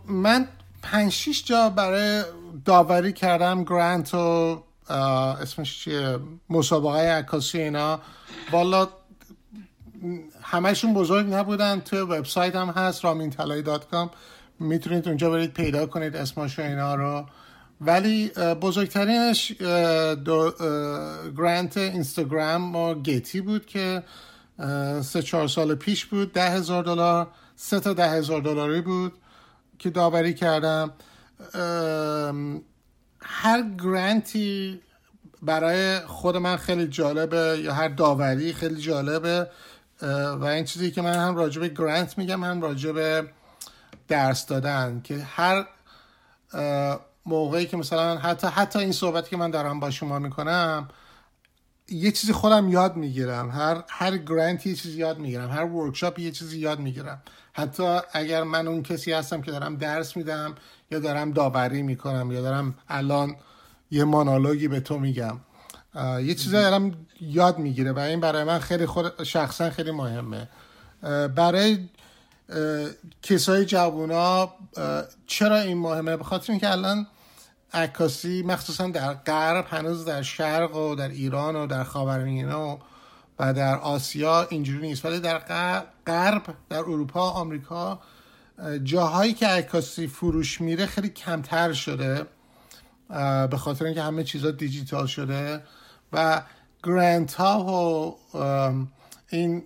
من 0.09 0.47
پنج 0.83 1.13
شیش 1.13 1.45
جا 1.45 1.71
برای 1.71 2.23
داوری 2.65 3.13
کردم 3.13 3.65
گرانت 3.65 4.15
و 4.15 4.63
اسمش 5.43 5.85
چیه؟ 5.85 6.19
مسابقه 6.51 6.99
عکاسی 6.99 7.59
اینا. 7.59 8.01
والا 8.53 8.89
همشون 10.43 10.95
بزرگ 10.95 11.35
نبودن. 11.35 11.81
توی 11.81 11.99
وبسایت 11.99 12.57
هم 12.57 12.69
هست 12.69 13.05
رامینتلای.com 13.05 14.09
می‌تونید 14.61 15.09
اونجا 15.09 15.31
برید 15.31 15.53
پیدا 15.53 15.87
کنید 15.87 16.17
اسماش 16.17 16.59
اینا 16.59 16.95
رو. 16.95 17.27
ولی 17.81 18.29
بزرگترینش 18.61 19.53
دو 20.25 20.53
گرانت 21.37 21.77
اینستاگرام 21.77 22.77
و 22.77 22.95
گیتی 22.95 23.41
بود 23.41 23.67
که 23.67 24.03
سه 25.03 25.23
چهار 25.23 25.49
سال 25.49 25.75
پیش 25.75 26.05
بود. 26.05 26.33
ده 26.33 26.51
هزار 26.51 26.83
دلار 26.83 27.27
سه 27.57 27.81
تا 27.81 27.93
ده 27.93 28.11
هزار 28.11 28.41
دلاری 28.41 28.81
بود 28.81 29.13
که 29.79 29.91
داوری 29.91 30.35
کردم. 30.35 30.91
هر 33.21 33.63
گرانتی 33.83 34.81
برای 35.43 35.99
خود 36.01 36.37
من 36.37 36.57
خیلی 36.57 36.87
جالبه 36.87 37.61
یا 37.63 37.75
هر 37.75 37.89
داوری 37.89 38.53
خیلی 38.53 38.81
جالبه 38.81 39.51
و 40.41 40.45
این 40.45 40.65
چیزی 40.65 40.91
که 40.91 41.03
من 41.03 41.15
هم 41.15 41.37
راجع 41.37 41.61
به 41.61 41.69
گرانت 41.69 42.19
میگم 42.19 42.45
هم 42.45 42.63
راجع 42.63 42.93
به 42.93 43.29
درس 44.09 44.47
دادن 44.47 45.01
که 45.05 45.19
هر 45.19 45.67
موقعی 47.27 47.67
که 47.67 47.77
مثلا 47.77 48.19
حتی 48.19 48.47
حتی 48.47 48.79
این 48.79 48.93
صحبتی 48.93 49.31
که 49.31 49.37
من 49.37 49.51
دارم 49.51 49.81
با 49.81 49.91
شما 49.91 50.19
می‌کنم 50.19 50.89
یه 51.89 52.13
چیزی 52.13 52.33
خودم 52.33 52.69
یاد 52.69 52.97
می‌گیرم. 52.97 53.51
هر 53.51 53.85
هر 53.89 54.17
گرانت 54.17 54.67
یه 54.67 54.75
چیزی 54.75 54.99
یاد 54.99 55.19
می‌گیرم. 55.19 55.51
هر 55.51 55.65
ورکشاپ 55.65 56.19
یه 56.19 56.31
چیزی 56.31 56.59
یاد 56.59 56.79
می‌گیرم. 56.79 57.23
حتی 57.53 57.99
اگر 58.13 58.43
من 58.43 58.69
اون 58.69 58.83
کسی 58.83 59.13
هستم 59.13 59.43
که 59.43 59.51
دارم 59.51 59.77
درس 59.77 60.17
میدم 60.17 60.55
یا 60.91 60.99
دارم 60.99 61.33
داوری 61.33 61.83
می‌کنم 61.83 62.33
یا 62.33 62.41
دارم 62.41 62.75
الان 62.89 63.37
یه 63.91 64.05
مونولوگی 64.05 64.69
به 64.69 64.81
تو 64.81 64.99
میگم. 64.99 65.41
یه 65.97 66.35
چیزی 66.35 66.53
دارم 66.53 67.07
یاد 67.21 67.59
می‌گیره 67.59 67.93
و 67.93 67.99
این 67.99 68.21
برای 68.21 68.45
من 68.45 68.59
خیلی 68.59 68.87
خود 68.87 69.23
شخصا 69.23 69.71
خیلی 69.71 69.91
مهمه. 69.91 70.49
برای 71.29 71.89
کسای 73.23 73.65
جوونا 73.65 74.53
چرا 75.27 75.57
این 75.57 75.79
مهمه؟ 75.79 76.17
به 76.17 76.25
خاطر 76.25 76.53
اینکه 76.53 76.73
الان 76.73 77.07
عکاسی 77.73 78.43
مخصوصا 78.43 78.87
در 78.87 79.15
غرب 79.15 79.67
هنوز 79.69 80.05
در 80.05 80.23
شرق 80.23 80.77
و 80.77 80.95
در 80.95 81.09
ایران 81.09 81.57
و 81.57 81.67
در 81.67 81.85
خاورمیانه 81.85 82.55
و 82.55 82.77
و 83.39 83.53
در 83.55 83.79
آسیا 83.79 84.47
اینجوری 84.51 84.87
نیست. 84.89 85.05
ولی 85.05 85.21
در 85.21 85.39
غرب 86.07 86.43
در 86.69 86.79
اروپا 86.79 87.31
آمریکا 87.31 88.01
جاهایی 88.83 89.35
که 89.35 89.47
عکاسی 89.47 90.07
فروش 90.07 90.61
میره 90.61 90.87
خیلی 90.87 91.09
کمتر 91.09 91.73
شده 91.73 92.27
به 93.51 93.57
خاطر 93.57 93.85
اینکه 93.85 94.03
همه 94.03 94.25
چیزا 94.25 94.51
دیجیتال 94.51 95.07
شده 95.07 95.63
و 96.13 96.43
grant 96.83 97.35
ها 97.35 97.65
و 98.35 98.71
این 99.29 99.63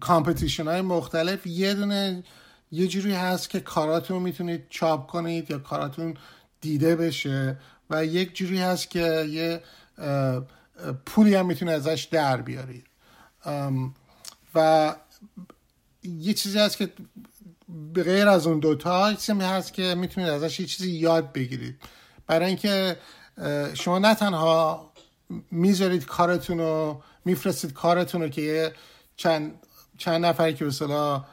competition 0.00 0.64
های 0.64 0.80
مختلف 0.80 1.46
یه 1.46 1.74
دونه 1.74 2.24
یه 2.70 2.86
جوری 2.86 3.12
هست 3.12 3.50
که 3.50 3.60
کاراتون 3.60 4.22
می‌تونید 4.22 4.66
چاپ 4.70 5.06
کنید 5.06 5.50
یا 5.50 5.58
کاراتون 5.58 6.16
دیده 6.60 6.96
بشه 6.96 7.58
و 7.90 8.04
یک 8.04 8.36
جوری 8.36 8.58
هست 8.58 8.90
که 8.90 9.26
یه 9.28 9.62
پولی 11.06 11.34
هم 11.34 11.46
می‌تونه 11.46 11.72
ازش 11.72 12.08
در 12.10 12.42
بیارید. 12.42 12.86
و 14.54 14.94
یه 16.02 16.34
چیزی 16.34 16.58
هست 16.58 16.76
که 16.76 16.92
به 17.94 18.02
غیر 18.02 18.28
از 18.28 18.46
اون 18.46 18.58
دوتا 18.58 19.14
چیزی 19.14 19.44
هست 19.44 19.72
که 19.72 19.94
می‌تونید 19.94 20.30
ازش 20.30 20.60
یه 20.60 20.66
چیزی 20.66 20.90
یاد 20.90 21.32
بگیرید. 21.32 21.82
برای 22.26 22.46
اینکه 22.46 22.96
شما 23.74 23.98
نه 23.98 24.14
تنها 24.14 24.92
می‌ذارید 25.50 26.06
کارتون 26.06 26.58
رو 26.58 27.02
میفرستید 27.24 27.72
کارتون 27.72 28.22
رو 28.22 28.28
که 28.28 28.72
چند 29.16 29.54
چند 29.98 30.24
نفری 30.24 30.54
که 30.54 30.64
مثلا 30.64 31.24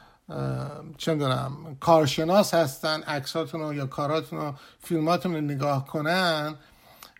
چه 0.98 1.14
دونم 1.14 1.76
کارشناس 1.80 2.54
هستن 2.54 3.02
عکساتون 3.02 3.60
رو 3.60 3.74
یا 3.74 3.86
کاراتون 3.86 4.38
رو 4.38 4.54
فیلماتون 4.82 5.34
رو 5.34 5.40
نگاه 5.40 5.86
کنن 5.86 6.54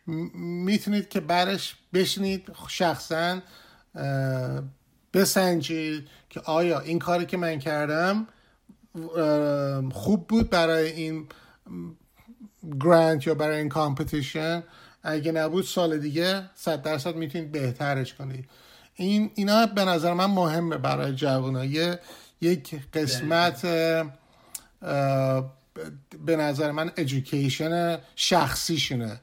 می‌تونید 0.07 1.09
که 1.09 1.21
برش 1.21 1.77
بشنید 1.95 2.53
شخصا 2.69 3.41
بسنجید 5.15 6.09
که 6.31 6.41
آیا 6.41 6.81
این 6.81 6.99
کاری 6.99 7.27
که 7.27 7.37
من 7.37 7.59
کردم 7.59 8.27
خوب 9.93 10.27
بود 10.29 10.51
برای 10.51 10.93
این 10.93 11.27
گرانت 12.81 13.27
یا 13.27 13.35
برای 13.35 13.59
این 13.59 13.69
کامپتیشن 13.69 14.63
اگه 15.03 15.33
نبود 15.33 15.65
سال 15.65 15.99
دیگه 15.99 16.51
صد 16.55 16.83
درصد 16.83 17.17
می‌تونید 17.17 17.53
بهترش 17.53 18.15
کنید. 18.15 18.49
این 18.95 19.31
اینا 19.35 19.67
به 19.67 19.85
نظر 19.85 20.13
من 20.13 20.27
مهمه 20.27 20.77
برای 20.77 21.15
جوان 21.15 21.65
یک 22.41 22.81
قسمت 22.93 23.63
به 26.27 26.37
نظر 26.37 26.71
من 26.71 26.93
ادویکیشن 26.97 27.99
شخصیشونه. 28.17 29.21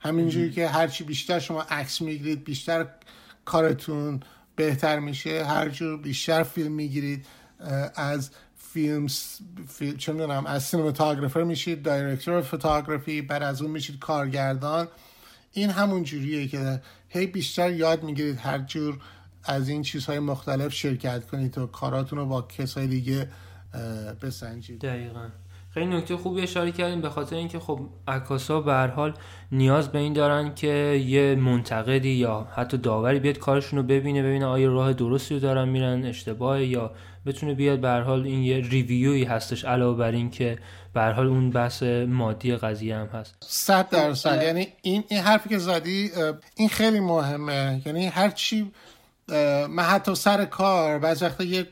همینجوری 0.00 0.50
که 0.50 0.68
هرچی 0.68 1.04
بیشتر 1.04 1.38
شما 1.38 1.62
عکس 1.62 2.00
می‌گیرید 2.00 2.44
بیشتر 2.44 2.86
کارتون 3.44 4.20
بهتر 4.56 4.98
میشه. 4.98 5.44
هر 5.44 5.68
جور 5.68 5.98
بیشتر 6.02 6.42
فیلم 6.42 6.72
می‌گیرید 6.72 7.26
از 7.94 8.30
فیلم, 8.72 9.06
فیلم 9.68 9.96
چه 9.96 10.12
می‌دونم 10.12 10.46
از 10.46 10.64
سینماتوگرافر 10.64 11.42
میشید 11.42 11.82
دایرکتور 11.82 12.40
فوتوگرافی 12.40 13.22
بعد 13.22 13.42
از 13.42 13.62
اون 13.62 13.70
میشید 13.70 13.98
کارگردان. 13.98 14.88
این 15.52 15.70
همون 15.70 16.02
جوریه 16.02 16.48
که 16.48 16.80
هی 17.08 17.26
بیشتر 17.26 17.72
یاد 17.72 18.02
می‌گیرید 18.02 18.38
هر 18.38 18.58
جور 18.58 18.98
از 19.44 19.68
این 19.68 19.82
چیزهای 19.82 20.18
مختلف 20.18 20.72
شرکت 20.72 21.26
کنید 21.26 21.58
و 21.58 21.66
کاراتون 21.66 22.18
رو 22.18 22.26
با 22.26 22.42
کسای 22.42 22.86
دیگه 22.86 23.28
بسنجید. 24.22 24.80
دقیقا. 24.80 25.28
خیلی 25.70 25.86
نکته 25.86 26.16
خوبی 26.16 26.40
اشاره 26.40 26.72
کردیم 26.72 27.00
به 27.00 27.10
خاطر 27.10 27.36
اینکه 27.36 27.58
خب 27.58 27.80
عکاسا 28.08 28.60
به 28.60 28.72
هر 28.72 28.86
حال 28.86 29.14
نیاز 29.52 29.88
به 29.88 29.98
این 29.98 30.12
دارن 30.12 30.54
که 30.54 31.02
یه 31.06 31.34
منتقدی 31.34 32.08
یا 32.08 32.48
حتی 32.54 32.78
داوری 32.78 33.20
بیاد 33.20 33.38
کارشون 33.38 33.78
رو 33.78 33.82
ببینه 33.84 34.22
ببینه 34.22 34.46
آیا 34.46 34.72
راه 34.72 34.92
درستی 34.92 35.34
رو 35.34 35.40
دارن 35.40 35.68
میرن 35.68 36.04
اشتباه 36.04 36.64
یا 36.64 36.92
بتونه 37.28 37.54
بیاد 37.54 37.80
به 37.80 37.90
حال 37.90 38.22
این 38.26 38.42
یه 38.42 38.56
ریویوی 38.56 39.24
هستش 39.24 39.64
علاوه 39.64 39.98
بر 39.98 40.12
این 40.12 40.30
که 40.30 40.58
به 40.94 41.02
حال 41.02 41.26
اون 41.26 41.50
بحث 41.50 41.82
مادی 42.08 42.56
قضیه 42.56 42.96
هم 42.96 43.06
هست. 43.06 43.34
100 43.40 43.88
درصد. 43.88 44.42
یعنی 44.42 44.68
این 44.82 45.04
این 45.08 45.20
حرفی 45.20 45.48
که 45.48 45.58
زدی 45.58 46.10
این 46.56 46.68
خیلی 46.68 47.00
مهمه. 47.00 47.82
یعنی 47.86 48.06
هر 48.06 48.30
چی 48.30 48.72
من 49.68 49.82
حتی 49.82 50.14
سر 50.14 50.44
کار 50.44 50.98
بعضی 50.98 51.24
وقتا 51.24 51.44
یک 51.44 51.68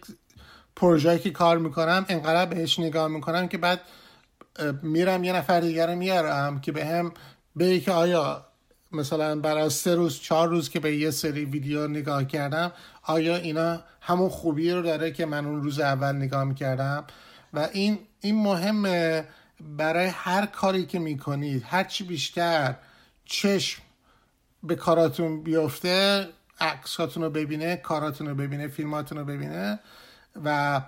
پروژه 0.77 1.19
که 1.19 1.31
کار 1.31 1.59
می‌کنم 1.59 2.07
انقدر 2.09 2.47
بهش 2.47 2.79
نگاه 2.79 3.09
می‌کنم 3.09 3.49
که 3.49 3.59
بعد 3.59 3.81
میرم 4.83 5.25
یه 5.25 5.33
نفر 5.33 5.61
دیگر 5.61 5.95
میارم 5.95 6.61
که 6.61 6.73
به 6.73 6.85
هم 6.85 7.13
به 7.57 7.81
که 7.81 7.93
آیا 7.93 8.47
مثلا 8.93 9.41
برای 9.41 9.71
سه 9.71 9.95
روز 9.95 10.21
چهار 10.21 10.49
روز 10.49 10.69
که 10.69 10.81
به 10.81 10.97
یه 10.97 11.11
سری 11.11 11.45
ویدیو 11.45 11.89
نگاه 11.89 12.25
کردم 12.25 12.73
آیا 13.03 13.37
اینا 13.37 13.81
همون 14.01 14.29
خوبی 14.29 14.73
رو 14.73 14.83
داره 14.83 15.11
که 15.11 15.27
من 15.27 15.47
اون 15.47 15.63
روز 15.63 15.81
اول 15.81 16.17
نگاه 16.17 16.45
می‌کردم؟ 16.45 17.05
و 17.55 17.69
این 17.73 17.99
این 18.21 18.43
مهمه 18.43 19.25
برای 19.77 20.07
هر 20.07 20.47
کاری 20.47 20.87
که 20.87 20.99
می‌کنید 20.99 21.63
هرچی 21.67 22.05
بیشتر 22.05 22.75
چشم 23.25 23.83
به 24.63 24.75
کاراتون 24.75 25.43
بیفته 25.43 26.29
عکساتون 26.61 27.23
رو 27.23 27.31
ببینه 27.31 27.77
کاراتون 27.77 28.27
رو 28.27 28.35
ببینه 28.35 28.69
فیلماتون 28.69 29.19
رو 29.19 29.25
ببینه 29.25 29.79
و 30.45 30.81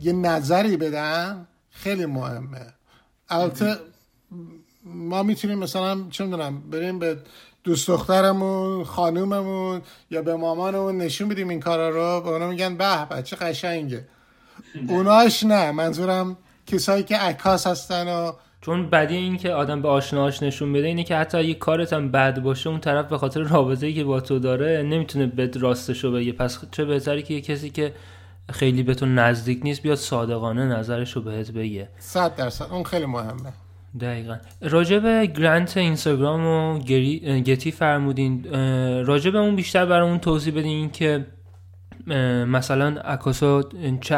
یه 0.00 0.12
نظری 0.12 0.76
بدن 0.76 1.46
خیلی 1.70 2.06
مهمه. 2.06 2.66
البته 3.28 3.76
ما 4.84 5.22
می‌تونیم 5.22 5.58
مثلا 5.58 6.00
چه 6.10 6.24
می‌دونم 6.24 6.70
بریم 6.70 6.98
به 6.98 7.16
دوست 7.64 7.88
دخترمون 7.88 8.84
خانوممون 8.84 9.82
یا 10.10 10.22
به 10.22 10.36
مامانمون 10.36 10.98
نشون 10.98 11.28
بدیم 11.28 11.48
این 11.48 11.60
کارا 11.60 11.88
رو. 11.88 12.20
به 12.20 12.28
اونا 12.28 12.48
میگن 12.48 12.76
به 12.76 13.04
بچه 13.10 13.36
قشنگه. 13.36 14.04
اوناش 14.88 15.44
نه 15.44 15.70
منظورم 15.70 16.36
کسایی 16.66 17.02
که 17.02 17.16
عکاس 17.16 17.66
هستن 17.66 18.08
و 18.08 18.32
چون 18.60 18.90
بدی 18.90 19.16
این 19.16 19.36
که 19.36 19.52
آدم 19.52 19.82
به 19.82 19.88
آشناهاش 19.88 20.42
نشون 20.42 20.72
بده 20.72 20.86
اینه 20.86 21.04
که 21.04 21.16
حتی 21.16 21.38
اگه 21.38 21.54
کارت 21.54 21.92
هم 21.92 22.10
بد 22.10 22.40
باشه 22.40 22.70
اون 22.70 22.80
طرف 22.80 23.06
به 23.06 23.18
خاطر 23.18 23.40
رابطه‌ای 23.40 23.94
که 23.94 24.04
با 24.04 24.20
تو 24.20 24.38
داره 24.38 24.82
نمی‌تونه 24.82 25.26
به 25.26 25.50
راستشو 25.54 26.12
بگه. 26.12 26.32
پس 26.32 26.58
چه 26.70 26.84
بهتری 26.84 27.22
که 27.22 27.34
یه 27.34 27.40
کسی 27.40 27.70
که 27.70 27.94
خیلی 28.52 28.82
به 28.82 28.94
تو 28.94 29.06
نزدیک 29.06 29.60
نیست 29.62 29.82
بیاد 29.82 29.98
صادقانه 29.98 30.64
نظرشو 30.64 31.22
بهت 31.22 31.50
بگه. 31.50 31.88
صد 31.98 32.36
درصد. 32.36 32.66
اون 32.70 32.84
خیلی 32.84 33.06
مهمه. 33.06 33.52
دقیقا. 34.00 34.36
راجع 34.60 34.98
به 34.98 35.26
گرانت 35.26 35.76
اینستاگرام 35.76 36.46
و 36.46 36.78
گتی 37.44 37.70
فرمودین 37.70 38.44
راجع 39.04 39.30
به 39.30 39.38
اون 39.38 39.56
بیشتر 39.56 39.86
برای 39.86 40.08
اون 40.08 40.18
توضیح 40.18 40.54
بدین 40.54 40.90
که 40.90 41.26
مثلا 42.46 43.00
عکاسا 43.00 43.62
چه 44.00 44.16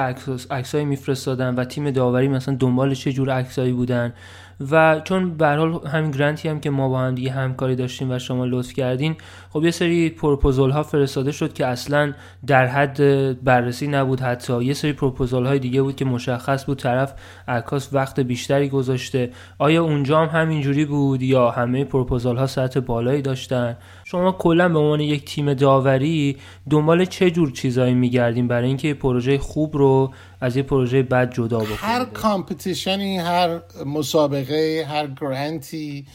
عکسایی 0.51 0.85
میفرستادن 0.85 1.55
و 1.55 1.65
تیم 1.65 1.91
داوری 1.91 2.29
مثلا 2.29 2.57
دنبال 2.61 2.95
چه 2.95 3.13
جور 3.13 3.31
عکسایی 3.31 3.73
بودن. 3.73 4.15
و 4.71 5.01
چون 5.05 5.37
به 5.37 5.47
حال 5.47 5.87
همین 5.87 6.11
گرانتی 6.11 6.49
هم 6.49 6.61
که 6.61 6.71
ما 6.71 6.89
با 6.89 7.01
هم 7.01 7.15
دیگه 7.15 7.31
همکاری 7.31 7.77
داشتیم 7.77 8.11
و 8.11 8.19
شما 8.19 8.45
لطف 8.45 8.73
کردین 8.73 9.17
خب 9.51 9.65
یه 9.65 9.71
سری 9.71 10.11
پروپوزال 10.11 10.71
ها 10.71 10.83
فرستاده 10.83 11.33
شد 11.33 11.53
که 11.53 11.67
اصلا 11.67 12.13
در 12.47 12.67
حد 12.67 12.99
بررسی 13.45 13.87
نبود. 13.87 14.21
حتی 14.21 14.65
یه 14.65 14.75
سری 14.75 14.93
پروپوزال 14.93 15.47
های 15.47 15.59
دیگه 15.59 15.83
بود 15.83 15.97
که 15.97 16.05
مشخص 16.05 16.67
بود 16.67 16.79
طرف 16.79 17.15
عکاس 17.49 17.89
وقت 17.93 18.21
بیشتری 18.21 18.69
گذاشته. 18.69 19.31
آیا 19.59 19.85
اونجا 19.85 20.27
هم 20.27 20.41
همینجوری 20.41 20.85
بود 20.85 21.23
یا 21.23 21.51
همه 21.51 21.85
پروپوزال 21.85 22.37
ها 22.37 22.47
سطح 22.47 22.81
بالایی 22.81 23.23
داشتن؟ 23.23 23.77
شما 24.05 24.33
کلا 24.33 24.69
به 24.69 24.79
عنوان 24.79 25.01
یک 25.01 25.25
تیم 25.25 25.55
داوری 25.55 26.37
دنبال 26.71 27.05
چه 27.05 27.31
جور 27.31 27.51
چیزایی 27.51 27.95
میگردیم 27.95 28.49
برای 28.49 28.67
اینکه 28.69 28.95
پروژه 28.95 29.39
خوب 29.39 29.77
رو 29.77 30.13
از 30.45 30.57
یه 30.57 30.63
پروژه 30.63 31.03
بد 31.03 31.35
جدا 31.35 31.59
بکنید 31.59 31.79
هر 31.79 32.05
competition 32.05 33.09
ی 33.09 33.19
هر 33.19 33.61
مسابقه 33.87 34.87
هر 34.89 35.07
grant 35.07 35.90
ی 35.90 36.07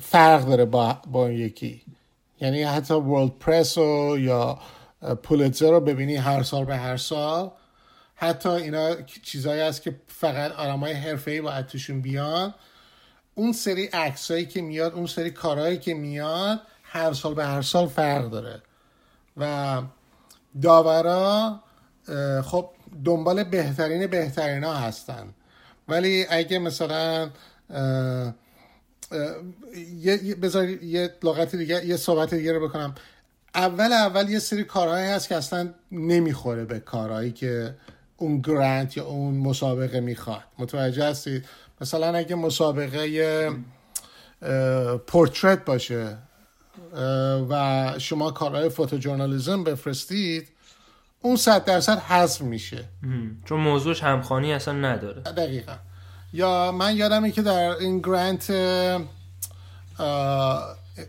فرق 0.00 0.46
داره 0.46 0.64
با, 0.64 0.98
با 1.06 1.30
یکی. 1.30 1.82
یعنی 2.40 2.62
حتی 2.62 2.94
World 2.94 3.32
Press 3.40 3.78
رو 3.78 4.18
یا 4.18 4.58
Pulitzer 5.22 5.70
رو 5.70 5.80
ببینی 5.80 6.16
هر 6.16 6.42
سال 6.42 6.64
به 6.64 6.76
هر 6.76 6.96
سال. 6.96 7.50
حتی 8.14 8.48
اینا 8.48 8.94
چیزایی 9.22 9.60
هست 9.60 9.82
که 9.82 9.96
فقط 10.06 10.52
آدمای 10.52 10.92
حرفه 10.92 11.30
ای 11.30 11.40
باید 11.40 11.66
توشون 11.66 12.00
بیان. 12.00 12.54
اون 13.34 13.52
سری 13.52 13.84
عکسایی 13.86 14.46
که 14.46 14.62
میاد 14.62 14.94
اون 14.94 15.06
سری 15.06 15.30
کارهایی 15.30 15.78
که 15.78 15.94
میاد 15.94 16.60
هر 16.82 17.12
سال 17.12 17.34
به 17.34 17.46
هر 17.46 17.62
سال 17.62 17.86
فرق 17.86 18.30
داره. 18.30 18.62
و 19.36 19.82
داورا 20.62 21.60
خب 22.44 22.70
دنبال 23.04 23.44
بهترین 23.44 24.06
بهترین 24.06 24.64
ها 24.64 24.74
هستن. 24.74 25.34
ولی 25.88 26.26
اگه 26.30 26.58
مثلا 26.58 27.30
یه 29.98 30.34
بذار 30.34 30.68
یه 30.68 31.10
لغت 31.22 31.56
دیگه 31.56 31.86
یه 31.86 31.96
صحبت 31.96 32.34
دیگه 32.34 32.52
رو 32.52 32.68
بکنم. 32.68 32.94
اول 33.54 33.92
اول 33.92 34.28
یه 34.28 34.38
سری 34.38 34.64
کارهایی 34.64 35.06
هست 35.06 35.28
که 35.28 35.36
اصلا 35.36 35.74
نمی‌خوره 35.92 36.64
به 36.64 36.78
کارهایی 36.80 37.32
که 37.32 37.74
اون 38.16 38.40
گرانت 38.40 38.96
یا 38.96 39.04
اون 39.04 39.34
مسابقه 39.34 40.00
می‌خواد. 40.00 40.42
متوجه 40.58 41.04
هستید؟ 41.04 41.44
مثلا 41.80 42.16
اگه 42.16 42.34
مسابقه 42.34 43.50
پورتریت 45.06 45.64
باشه 45.64 46.16
و 47.50 47.94
شما 47.98 48.30
کارهای 48.30 48.68
فوتوژورنالیزم 48.68 49.64
بفرستید 49.64 50.48
اون 51.24 51.36
صد 51.36 51.64
درصد 51.64 51.98
حذف 51.98 52.40
میشه. 52.40 52.84
چون 53.44 53.60
موضوعش 53.60 54.02
همخانی 54.02 54.52
اصلا 54.52 54.74
نداره. 54.74 55.20
دقیقا. 55.20 55.72
یا 56.32 56.72
من 56.72 56.96
یادمه 56.96 57.30
که 57.30 57.42
در 57.42 57.70
این 57.70 57.98
گرانت 57.98 58.50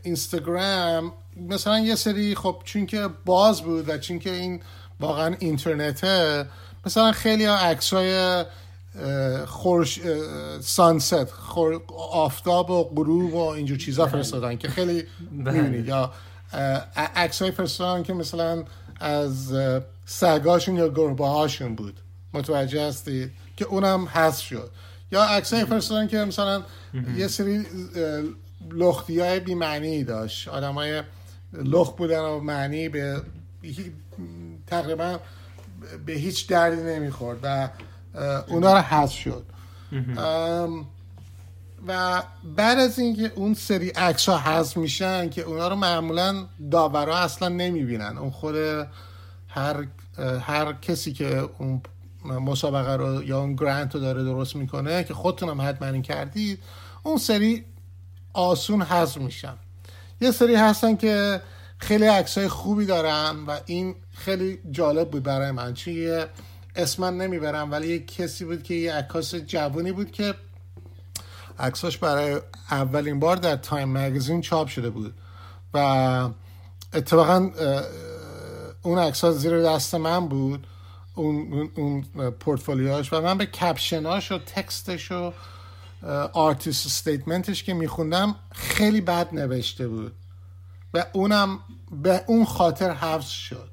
اینستاگرام 0.04 1.14
مثلا 1.50 1.80
یه 1.80 1.96
سری 1.96 2.36
خب 2.36 2.62
چون 2.64 2.86
که 2.86 3.10
باز 3.26 3.62
بود 3.62 3.90
و 3.90 3.98
چون 3.98 4.20
که 4.20 4.32
این 4.32 4.62
واقعا 5.00 5.36
اینترنته 5.40 6.46
مثلا 6.86 7.12
خیلی 7.12 7.46
ها 7.46 7.58
عکس 7.58 7.94
های 7.94 8.46
خورش 9.46 10.00
سانست 10.60 11.32
خور... 11.32 11.82
آفتاب 12.12 12.70
و 12.70 12.84
غروب 12.84 13.34
و 13.34 13.48
اینجور 13.48 13.78
چیزا 13.78 14.06
بله. 14.06 14.12
فرستادن 14.12 14.58
که 14.58 14.68
خیلی 14.68 15.04
بله. 15.32 15.62
می‌بینید. 15.62 15.88
یا 15.88 16.12
عکس 17.16 17.42
های 17.42 17.52
فرستادن 17.52 18.04
که 18.04 18.14
مثلا 18.14 18.64
از 19.00 19.54
سگاشون 20.06 20.76
یا 20.76 20.90
گربه 20.90 21.28
هاشون 21.28 21.76
بود. 21.76 22.00
متوجه 22.34 22.88
هستید 22.88 23.32
که 23.58 23.66
اونم 23.66 24.06
هست 24.06 24.42
شد. 24.42 24.72
یا 25.12 25.24
عکسای 25.24 25.66
فرستادن 25.66 26.08
که 26.08 26.18
مثلا 26.18 26.64
یه 27.18 27.28
سری 27.28 27.66
لختی 28.72 29.20
های 29.20 29.40
بی 29.40 29.56
معنی 29.56 30.04
داشت. 30.04 30.48
آدم 30.48 30.74
های 30.74 31.04
لخت 31.54 31.96
بودن 31.96 32.20
و 32.20 32.40
معنی 32.40 32.90
به 32.90 33.22
تقریبا 34.68 35.20
به 36.06 36.14
هیچ 36.14 36.48
دردی 36.48 36.82
نمی‌خورد 36.82 37.40
و 37.44 37.70
اونا 38.48 38.74
رو 38.74 38.80
حذف 38.80 39.14
شد. 39.14 39.46
و 41.88 42.24
بعد 42.56 42.80
از 42.80 43.00
اینکه 43.00 43.32
اون 43.36 43.54
سری 43.54 43.90
عکس 43.90 44.30
ها 44.30 44.38
حذف 44.38 44.78
میشن 44.78 45.30
که 45.30 45.42
اونا 45.42 45.68
رو 45.68 45.76
معمولا 45.76 46.46
داورا 46.72 47.18
اصلا 47.18 47.50
نمی‌بینن. 47.50 48.18
اون 48.18 48.32
خود 48.32 48.56
هر 49.56 49.88
هر 50.42 50.74
کسی 50.74 51.14
که 51.14 51.50
اون 51.58 51.82
مسابقه 52.26 52.96
رو 52.96 53.24
یا 53.24 53.40
اون 53.40 53.56
گرانت 53.56 53.96
رو 53.96 54.02
داره 54.02 54.24
درست 54.24 54.56
می‌کنه 54.56 55.04
که 55.04 55.14
خودتونم 55.14 55.62
حتما 55.62 56.02
کردید 56.02 56.60
اون 57.04 57.18
سری 57.18 57.66
آسون 58.34 58.82
حذف 58.82 59.18
میشن. 59.18 59.54
یه 60.22 60.32
سری 60.32 60.56
هستن 60.56 60.96
که 60.96 61.42
خیلی 61.78 62.06
عکسای 62.06 62.48
خوبی 62.48 62.86
دارن 62.86 63.36
و 63.48 63.58
این 63.66 63.96
خیلی 64.14 64.60
جالب 64.72 65.12
بود 65.12 65.24
برای 65.24 65.52
من. 65.52 65.74
چون 65.74 65.94
یه 65.94 66.28
اسم 66.76 67.04
نمی‌برم 67.04 67.72
ولی 67.72 67.88
یه 67.88 68.00
کسی 68.00 68.46
بود 68.46 68.64
که 68.64 68.74
یه 68.74 68.94
عکاس 68.94 69.36
جوونی 69.36 69.92
بود 69.92 70.12
که 70.12 70.34
عکساش 71.60 71.98
برای 71.98 72.42
اولین 72.72 73.20
بار 73.20 73.36
در 73.36 73.56
تایم 73.56 73.98
مگزین 73.98 74.42
چاپ 74.42 74.68
شده 74.68 74.90
بود. 74.90 75.14
و 75.74 75.78
اتفاقا 76.94 77.52
اون 78.86 79.00
عکس 79.00 79.26
زیر 79.26 79.62
دست 79.62 79.96
من 79.96 80.28
بود. 80.28 80.68
اون, 81.16 81.70
اون 81.76 82.02
پورتفولیوهاش 82.40 83.14
و 83.14 83.22
من 83.22 83.38
به 83.38 83.46
کپشناش 83.46 84.32
و 84.32 84.38
تکستش 84.38 85.12
و 85.12 85.34
artist 86.34 86.86
statement 86.86 87.49
ش 87.49 87.64
که 87.64 87.74
میخوندم 87.74 88.36
خیلی 88.52 89.02
بد 89.02 89.34
نوشته 89.34 89.88
بود. 89.88 90.12
و 90.94 91.06
اونم 91.14 91.60
به 91.92 92.24
اون 92.28 92.46
خاطر 92.46 92.92
حفظ 92.92 93.30
شد. 93.30 93.70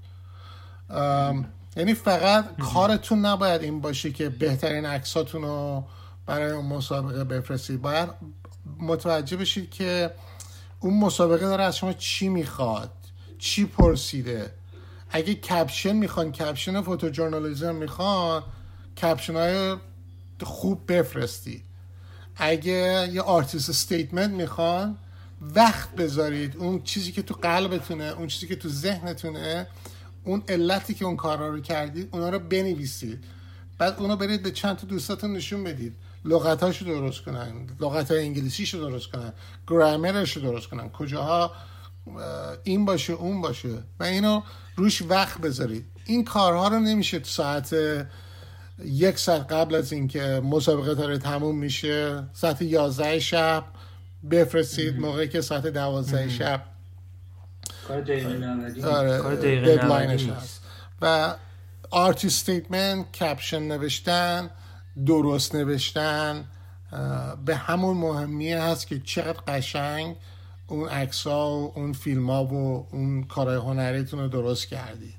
یعنی 1.76 1.94
فقط 1.94 2.56
کارتون 2.56 3.26
نباید 3.26 3.62
این 3.62 3.80
باشه 3.80 4.12
که 4.12 4.28
بهترین 4.28 4.86
عکساتون 4.86 5.42
رو 5.42 5.84
برای 6.26 6.50
اون 6.50 6.66
مسابقه 6.66 7.24
بفرستید. 7.24 7.82
باید 7.82 8.08
متوجه 8.78 9.36
بشید 9.36 9.70
که 9.70 10.10
اون 10.80 10.98
مسابقه 10.98 11.46
داره 11.46 11.64
از 11.64 11.76
شما 11.76 11.92
چی 11.92 12.28
می‌خواد 12.28 12.90
چی 13.38 13.64
پرسیده. 13.66 14.61
اگه 15.12 15.34
caption 15.34 15.92
می‌خوان 15.92 16.32
caption 16.32 16.80
photojournalism 16.80 17.74
می‌خوان 17.74 18.42
caption 19.02 19.34
های 19.34 19.76
خوب 20.42 20.92
بفرستید 20.92 21.64
اگه 22.36 23.08
یه 23.12 23.22
artist 23.22 23.70
statement 23.70 24.30
می‌خوان 24.30 24.98
وقت 25.40 25.94
بذارید. 25.94 26.56
اون 26.56 26.82
چیزی 26.82 27.12
که 27.12 27.22
تو 27.22 27.34
قلبتونه 27.34 28.04
اون 28.04 28.26
چیزی 28.26 28.46
که 28.46 28.56
تو 28.56 28.68
ذهنتونه 28.68 29.66
اون 30.24 30.42
علتی 30.48 30.94
که 30.94 31.04
اون 31.04 31.16
کارا 31.16 31.48
رو 31.48 31.60
کردید 31.60 32.08
اونا 32.12 32.28
رو 32.28 32.38
بنویسید. 32.38 33.24
بعد 33.78 33.96
اونو 33.98 34.16
برید 34.16 34.42
به 34.42 34.50
چند 34.50 34.76
تا 34.76 34.86
دوستاتون 34.86 35.32
نشون 35.32 35.64
بدید. 35.64 35.94
لغتاشو 36.24 36.84
درست 36.84 37.24
کنن 37.24 37.66
لغت 37.80 38.10
های 38.10 38.20
انگلیسیشو 38.20 38.78
درست 38.78 39.10
کنن 39.10 39.32
گرامرشو 39.66 40.40
درست 40.40 40.66
کنن. 40.66 40.88
کجاها 40.88 41.52
این 42.62 42.84
باشه 42.84 43.12
اون 43.12 43.40
باشه. 43.40 43.78
و 44.00 44.04
اینو 44.04 44.42
روش 44.76 45.02
وقت 45.02 45.40
بذارید 45.40 45.86
این 46.06 46.24
کارها 46.24 46.68
رو 46.68 46.78
نمیشه 46.80 47.18
تو 47.18 47.28
ساعت 47.28 47.76
یک 48.84 49.18
ساعت 49.18 49.52
قبل 49.52 49.74
از 49.74 49.92
اینکه 49.92 50.42
مسابقه 50.44 50.94
داره 50.94 51.18
تموم 51.18 51.58
میشه 51.58 52.22
ساعت 52.32 52.62
یازده 52.62 53.18
شب 53.18 53.64
بفرستید 54.30 55.00
موقعی 55.00 55.28
که 55.28 55.40
ساعت 55.40 55.66
دوازده 55.66 56.28
شب. 56.28 56.62
کار 57.88 58.00
دقیقه 59.34 59.86
آره. 59.86 60.34
هست. 60.36 60.62
و 61.02 61.34
artist 61.90 62.26
statement 62.26 63.12
caption 63.12 63.62
نوشتن 63.62 64.50
درست 65.06 65.54
نوشتن 65.54 66.44
به 67.44 67.56
همون 67.56 67.96
مهمیه 67.96 68.62
هست 68.62 68.86
که 68.86 69.00
چقدر 69.00 69.40
قشنگ 69.48 70.16
اون 70.66 70.88
عکس 70.88 71.26
ها 71.26 71.50
و 71.50 71.72
اون 71.74 71.92
فیلم 71.92 72.30
ها 72.30 72.44
و 72.44 72.86
اون 72.92 73.24
کارهای 73.24 73.56
هنریتون 73.56 74.20
رو 74.20 74.28
درست 74.28 74.66
کردید. 74.66 75.14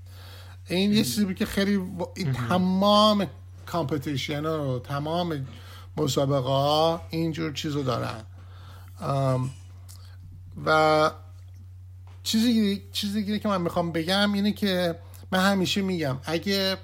این 0.67 0.93
یه 0.93 1.03
چیزی 1.03 1.33
که 1.33 1.45
خیلی 1.45 1.79
تمام 2.49 3.27
کامپتیشن 3.65 4.43
رو 4.43 4.79
تمام 4.79 5.47
مسابقه 5.97 6.49
ها 6.49 7.01
اینجور 7.09 7.53
چیز 7.53 7.71
رو 7.71 7.83
دارن 7.83 8.23
و 10.65 11.11
چیزی 12.23 12.81
چیزی 12.91 13.39
که 13.39 13.47
من 13.47 13.61
می‌خوام 13.61 13.91
بگم 13.91 14.33
اینه 14.33 14.51
که 14.51 14.95
من 15.31 15.39
همیشه 15.39 15.81
میگم 15.81 16.17
اگه 16.23 16.77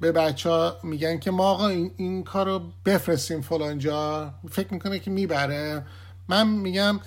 به 0.00 0.12
بچه 0.12 0.50
ها 0.50 0.76
میگن 0.82 1.18
که 1.18 1.30
ما 1.30 1.50
آقا 1.50 1.68
این, 1.68 1.90
این 1.96 2.24
کار 2.24 2.46
رو 2.46 2.62
بفرستیم 2.84 3.40
فلانجا 3.40 4.34
فکر 4.50 4.74
می‌کنه 4.74 4.98
که 4.98 5.10
می‌بره. 5.10 5.86
من 6.28 6.48
میگم 6.48 7.00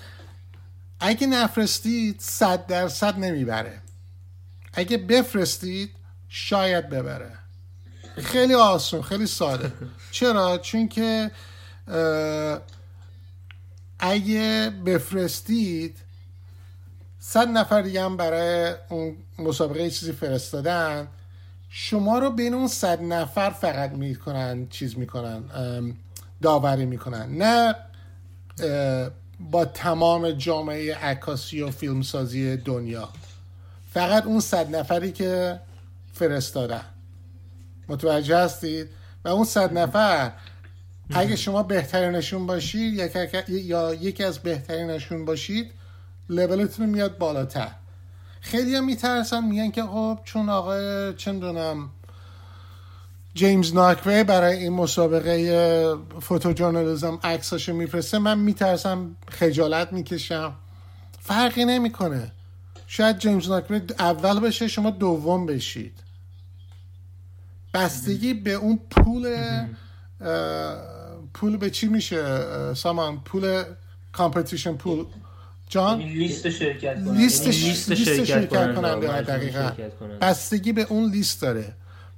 اگه 1.06 1.28
نفرستید 1.28 2.16
صد 2.20 2.66
درصد 2.66 3.20
نمی‌بره. 3.20 3.82
اگه 4.74 4.98
بفرستید 4.98 5.92
شاید 6.30 6.90
ببره. 6.90 7.32
خیلی 8.18 8.54
آسون 8.54 9.02
خیلی 9.02 9.28
ساده. 9.28 9.74
چرا؟ 10.12 10.58
چون 10.58 10.88
که 10.88 11.32
اگه 14.00 14.74
بفرستید 14.86 15.98
صد 17.20 17.48
نفر 17.48 17.82
دیگه 17.82 18.04
هم 18.04 18.18
برای 18.18 18.76
اون 18.90 19.18
مسابقه 19.40 19.90
چیزی 19.90 20.12
فرستادن 20.12 21.08
شما 21.70 22.20
رو 22.20 22.30
بین 22.30 22.54
اون 22.54 22.68
صد 22.68 23.02
نفر 23.02 23.50
فقط 23.50 23.92
می‌کنن 23.92 24.68
چیز 24.68 24.98
می‌کنن 24.98 25.44
داوری 26.42 26.86
می‌کنن. 26.86 27.38
نه 27.38 27.76
با 29.52 29.66
تمام 29.66 30.32
جامعه 30.32 30.96
عکاسی 30.96 31.62
و 31.62 31.72
فیلمسازی 31.72 32.58
دنیا. 32.58 33.10
فقط 33.94 34.26
اون 34.26 34.40
صد 34.40 34.76
نفری 34.76 35.12
که 35.12 35.60
فرستادن. 36.14 36.86
متوجه 37.88 38.38
هستید؟ 38.38 38.90
و 39.26 39.30
اون 39.30 39.46
صد 39.46 39.78
نفر 39.78 40.32
اگه 41.10 41.36
شما 41.36 41.64
بهترینشون 41.64 42.48
باشید 42.48 43.12
یا 43.50 43.94
یکی 43.94 44.24
از 44.24 44.40
بهترینشون 44.40 45.26
باشید 45.26 45.72
لولتون 46.30 46.90
میاد 46.90 47.18
بالاتر. 47.18 47.72
خیلی 48.42 48.76
هم 48.76 48.86
میترسن 48.86 49.44
میگن 49.44 49.72
که 49.72 49.84
خب 49.84 50.20
چون 50.24 50.50
آقای 50.50 51.14
چندونم 51.14 51.90
James 53.36 53.74
Nachtwey 53.74 54.24
برای 54.24 54.58
این 54.58 54.74
مسابقه 54.74 55.96
photojournalism 56.22 57.20
عکساشو 57.24 57.74
میفرسته 57.74 58.20
من 58.20 58.40
میترسم 58.40 59.16
خجالت 59.30 59.94
می‌کشم. 59.94 60.56
فرقی 61.20 61.66
نمی‌کنه. 61.66 62.32
شاید 62.88 63.18
James 63.18 63.50
Nachtwey 63.50 63.82
اول 64.00 64.40
بشه 64.40 64.68
شما 64.68 64.90
دوم 64.90 65.46
بشید. 65.46 66.00
بستگی 67.74 68.34
به 68.34 68.54
اون 68.54 68.80
pool 68.90 69.38
pool 71.34 71.58
به 71.58 71.70
چی 71.70 71.88
میشه؟ 71.88 72.74
سامان 72.74 73.20
pool 73.20 73.64
competition 74.12 74.74
pool. 74.74 75.06
جان؟ 75.70 76.00
لیست 76.00 76.50
شرکت 76.50 76.96
کننده. 76.96 77.20
لیست, 77.20 77.48
لیست 77.48 77.94
شرکت 78.24 78.76
کننده 78.76 79.22
دقیقا. 79.22 79.72
بستگی 80.22 80.72
به 80.72 80.86
اون 80.90 81.12
لیست 81.12 81.42
داره. 81.42 81.74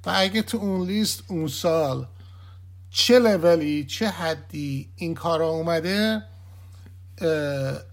و 0.06 0.12
اگه 0.14 0.42
تو 0.42 0.58
اون 0.58 0.86
لیست 0.86 1.22
اون 1.28 1.48
سال 1.48 2.06
چه 2.90 3.18
لولی 3.18 3.84
چه 3.84 4.08
حدی 4.08 4.90
این 4.96 5.14
کارا 5.14 5.48
اومده 5.48 6.22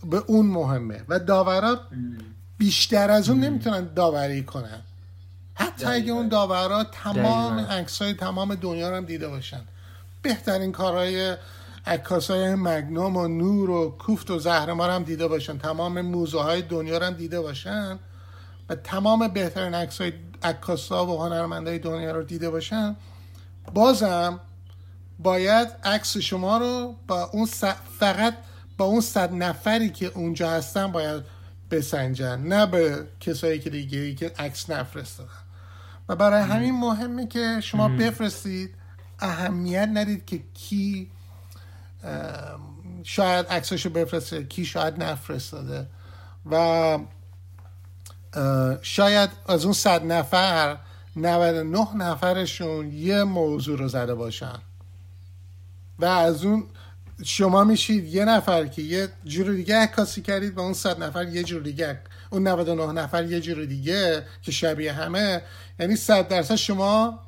به 0.04 0.18
اون 0.28 0.46
مهمه. 0.46 1.02
و 1.08 1.20
داورات 1.20 1.80
بیشتر 2.58 3.12
از 3.12 3.30
اون 3.30 3.40
نمی‌تونن 3.40 3.94
داوری 3.94 4.44
کنن. 4.44 4.82
حتی 5.54 5.86
اگه 5.86 6.12
اون 6.12 6.28
داورات 6.28 6.88
تمام 6.92 7.60
عکسای 7.60 8.14
تمام 8.14 8.56
دنیا 8.56 8.90
رو 8.90 8.96
هم 8.96 9.06
دیده 9.06 9.28
باشن. 9.28 9.62
بهترین 10.22 10.72
کارهای 10.72 11.38
عکاسای 11.86 12.56
مگنوم 12.56 13.18
و 13.18 13.28
نور 13.28 13.70
و 13.70 13.98
کوفت 14.00 14.32
و 14.32 14.40
زهرمار 14.40 14.90
هم 14.90 15.04
دیده 15.04 15.28
باشن. 15.28 15.58
تمام 15.58 16.02
موزه 16.02 16.40
های 16.40 16.62
دنیا 16.62 16.98
رو 16.98 17.06
هم 17.06 17.14
دیده 17.14 17.42
باشن. 17.42 18.00
و 18.70 18.76
تمام 18.76 19.28
بهترین 19.28 19.74
عکسای 19.74 20.14
عکاسا 20.44 21.08
و 21.08 21.22
هنرمندای 21.22 21.80
دنیا 21.80 22.12
رو 22.12 22.24
دیده 22.24 22.50
باشن 22.50 22.96
بازم 23.74 24.40
باید 25.20 25.68
عکس 25.84 26.18
شما 26.18 26.58
رو 26.58 26.96
با 27.08 27.24
اون 27.24 27.46
فقط 28.00 28.34
با 28.78 28.86
اون 28.86 29.02
صد 29.02 29.34
نفری 29.34 29.90
که 29.90 30.06
اونجا 30.06 30.50
هستن 30.50 30.92
باید 30.92 31.24
بسنجن 31.72 32.40
نه 32.42 32.66
به 32.66 33.08
کسایی 33.20 33.60
که 33.60 33.70
دیگه 33.70 34.00
ای 34.00 34.16
که 34.16 34.32
عکس 34.40 34.70
نفرستادن. 34.70 35.30
و 36.10 36.16
برای 36.16 36.42
همین 36.42 36.80
مهمه 36.80 37.28
که 37.28 37.60
شما 37.64 37.90
بفرستید 37.90 38.76
اهمیت 39.20 39.90
ندید 39.94 40.26
که 40.26 40.42
کی 40.54 41.12
شاید 43.04 43.46
عکساشو 43.46 43.90
بفرسته 43.90 44.44
کی 44.44 44.66
شاید 44.66 45.04
نفرستاده. 45.04 45.88
و 46.52 47.00
شاید 48.82 49.30
از 49.48 49.64
اون 49.66 49.74
صد 49.74 50.06
نفر 50.06 50.78
99 51.16 51.96
نفرشون 51.96 52.92
یه 52.92 53.24
موضوع 53.24 53.78
رو 53.78 53.88
زده 53.88 54.16
باشن. 54.16 54.60
و 56.00 56.06
از 56.06 56.44
اون 56.44 56.64
شما 57.24 57.64
میشید 57.64 58.06
یه 58.06 58.26
نفر 58.26 58.66
که 58.66 58.82
یه 58.82 59.10
جور 59.26 59.54
دیگه 59.54 59.78
عکاسی 59.78 60.22
کردید 60.22 60.58
و 60.58 60.60
اون 60.62 60.74
صد 60.74 61.04
نفر 61.04 61.28
یه 61.28 61.44
جور 61.44 61.62
دیگه 61.62 62.00
اون 62.30 62.48
99 62.48 63.02
نفر 63.02 63.24
یه 63.24 63.42
جور 63.42 63.66
دیگه 63.66 64.26
که 64.42 64.52
شبیه 64.52 64.94
همه. 64.94 65.42
یعنی 65.80 65.96
صد 65.96 66.28
درصد 66.28 66.56
شما 66.56 67.20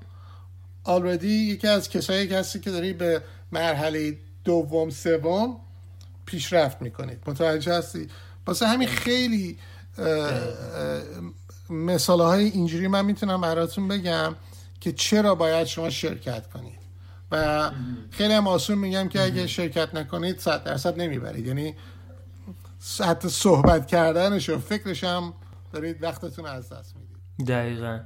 آلردی 0.83 1.27
یکی 1.27 1.67
از 1.67 1.89
کسایی 1.89 2.33
هستی 2.33 2.59
که 2.59 2.71
داری 2.71 2.93
به 2.93 3.21
مرحله 3.51 4.17
دوم 4.43 4.89
سوم 4.89 5.57
پیشرفت 6.25 6.81
می‌کنید. 6.81 7.19
متوجه 7.27 7.73
هستی؟ 7.73 8.07
واسه 8.47 8.67
همین 8.67 8.87
خیلی 8.87 9.57
مثال 11.69 12.21
های 12.21 12.45
اینجوری 12.45 12.87
من 12.87 13.05
می‌تونم 13.05 13.41
براتون 13.41 13.87
بگم 13.87 14.35
که 14.79 14.91
چرا 14.91 15.35
باید 15.35 15.67
شما 15.67 15.89
شرکت 15.89 16.47
کنید. 16.47 16.79
و 17.31 17.71
خیلی 18.11 18.33
هم 18.33 18.47
آسون 18.47 18.77
میگم 18.77 19.07
که 19.07 19.21
اگه 19.21 19.47
شرکت 19.47 19.95
نکنید 19.95 20.39
صد 20.39 20.63
درصد 20.63 21.01
نمی‌برید. 21.01 21.47
یعنی 21.47 21.75
حتی 22.99 23.29
صحبت 23.29 23.87
کردنش 23.87 24.49
و 24.49 24.59
فکرش 24.59 25.03
هم 25.03 25.33
دارید 25.73 26.03
وقتتون 26.03 26.45
از 26.45 26.69
دست 26.69 26.95
می‌دید. 26.95 27.15
دقیقا. 27.47 27.99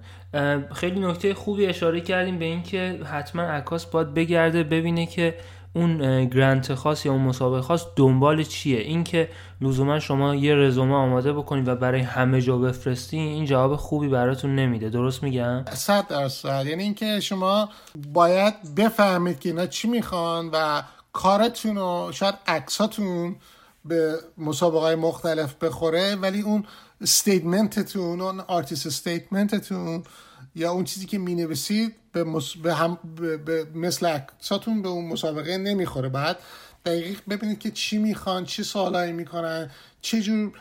خیلی 0.74 1.00
نکته 1.00 1.34
خوبی 1.34 1.66
اشاره 1.66 2.02
کردیم 2.02 2.40
به 2.40 2.46
اینکه 2.46 3.00
حتما 3.06 3.42
عکاس 3.42 3.86
باید 3.86 4.14
بگرده 4.14 4.64
ببینه 4.64 5.06
که 5.06 5.36
اون 5.74 6.26
grant 6.26 6.74
خاص 6.76 7.06
یا 7.06 7.12
اون 7.12 7.22
مسابقه 7.22 7.62
خاص 7.62 7.86
دنبال 7.96 8.44
چیه؟ 8.44 8.80
اینکه 8.80 9.30
لزوما 9.62 10.00
شما 10.00 10.36
یه 10.36 10.56
رزومه 10.56 10.96
آماده 10.96 11.34
بکنید 11.34 11.68
و 11.68 11.76
برای 11.76 12.02
همه 12.02 12.42
جا 12.42 12.58
بفرستی 12.58 13.18
این 13.18 13.46
جواب 13.46 13.76
خوبی 13.76 14.08
براتون 14.08 14.56
نمیده. 14.56 14.90
درست 14.90 15.24
میگم؟ 15.24 15.66
صد 15.74 16.08
درصد. 16.08 16.66
یعنی 16.66 16.84
اینکه 16.84 17.20
شما 17.20 17.70
باید 18.14 18.76
بفهمید 18.76 19.40
که 19.40 19.50
اینا 19.50 19.68
چی 19.68 19.88
می‌خوان 19.88 20.50
و 20.54 20.84
کارتون 21.14 21.78
و 21.78 22.12
شاید 22.12 22.36
عکساتون 22.48 23.36
به 23.86 24.16
مسابقه 24.38 24.96
مختلف 24.96 25.56
بخوره 25.56 26.16
ولی 26.16 26.42
اون 26.42 26.66
statement 27.02 27.92
تون 27.92 28.22
اون 28.22 28.40
artist 28.40 28.88
statement 28.88 29.75
تون 29.75 30.04
یا 30.60 30.72
اون 30.72 30.84
چیزی 30.84 31.06
که 31.06 31.18
می 31.18 31.36
نویسید 31.36 31.96
به, 32.12 32.26
به, 32.64 32.74
هم... 32.74 32.98
به... 33.46 33.66
مثل 33.76 34.06
اکساتون 34.06 34.82
به 34.82 34.90
اون 34.90 35.08
مسابقه 35.08 35.58
نمی‌خوره. 35.58 36.10
بعد 36.10 36.38
دقیق 36.86 37.22
ببینید 37.30 37.60
که 37.60 37.72
چی 37.72 37.98
می‌خوان 37.98 38.46
چه 38.46 38.64
سوالایی 38.64 39.14
می‌کنن 39.14 39.70
چه 40.02 40.22
جور 40.22 40.52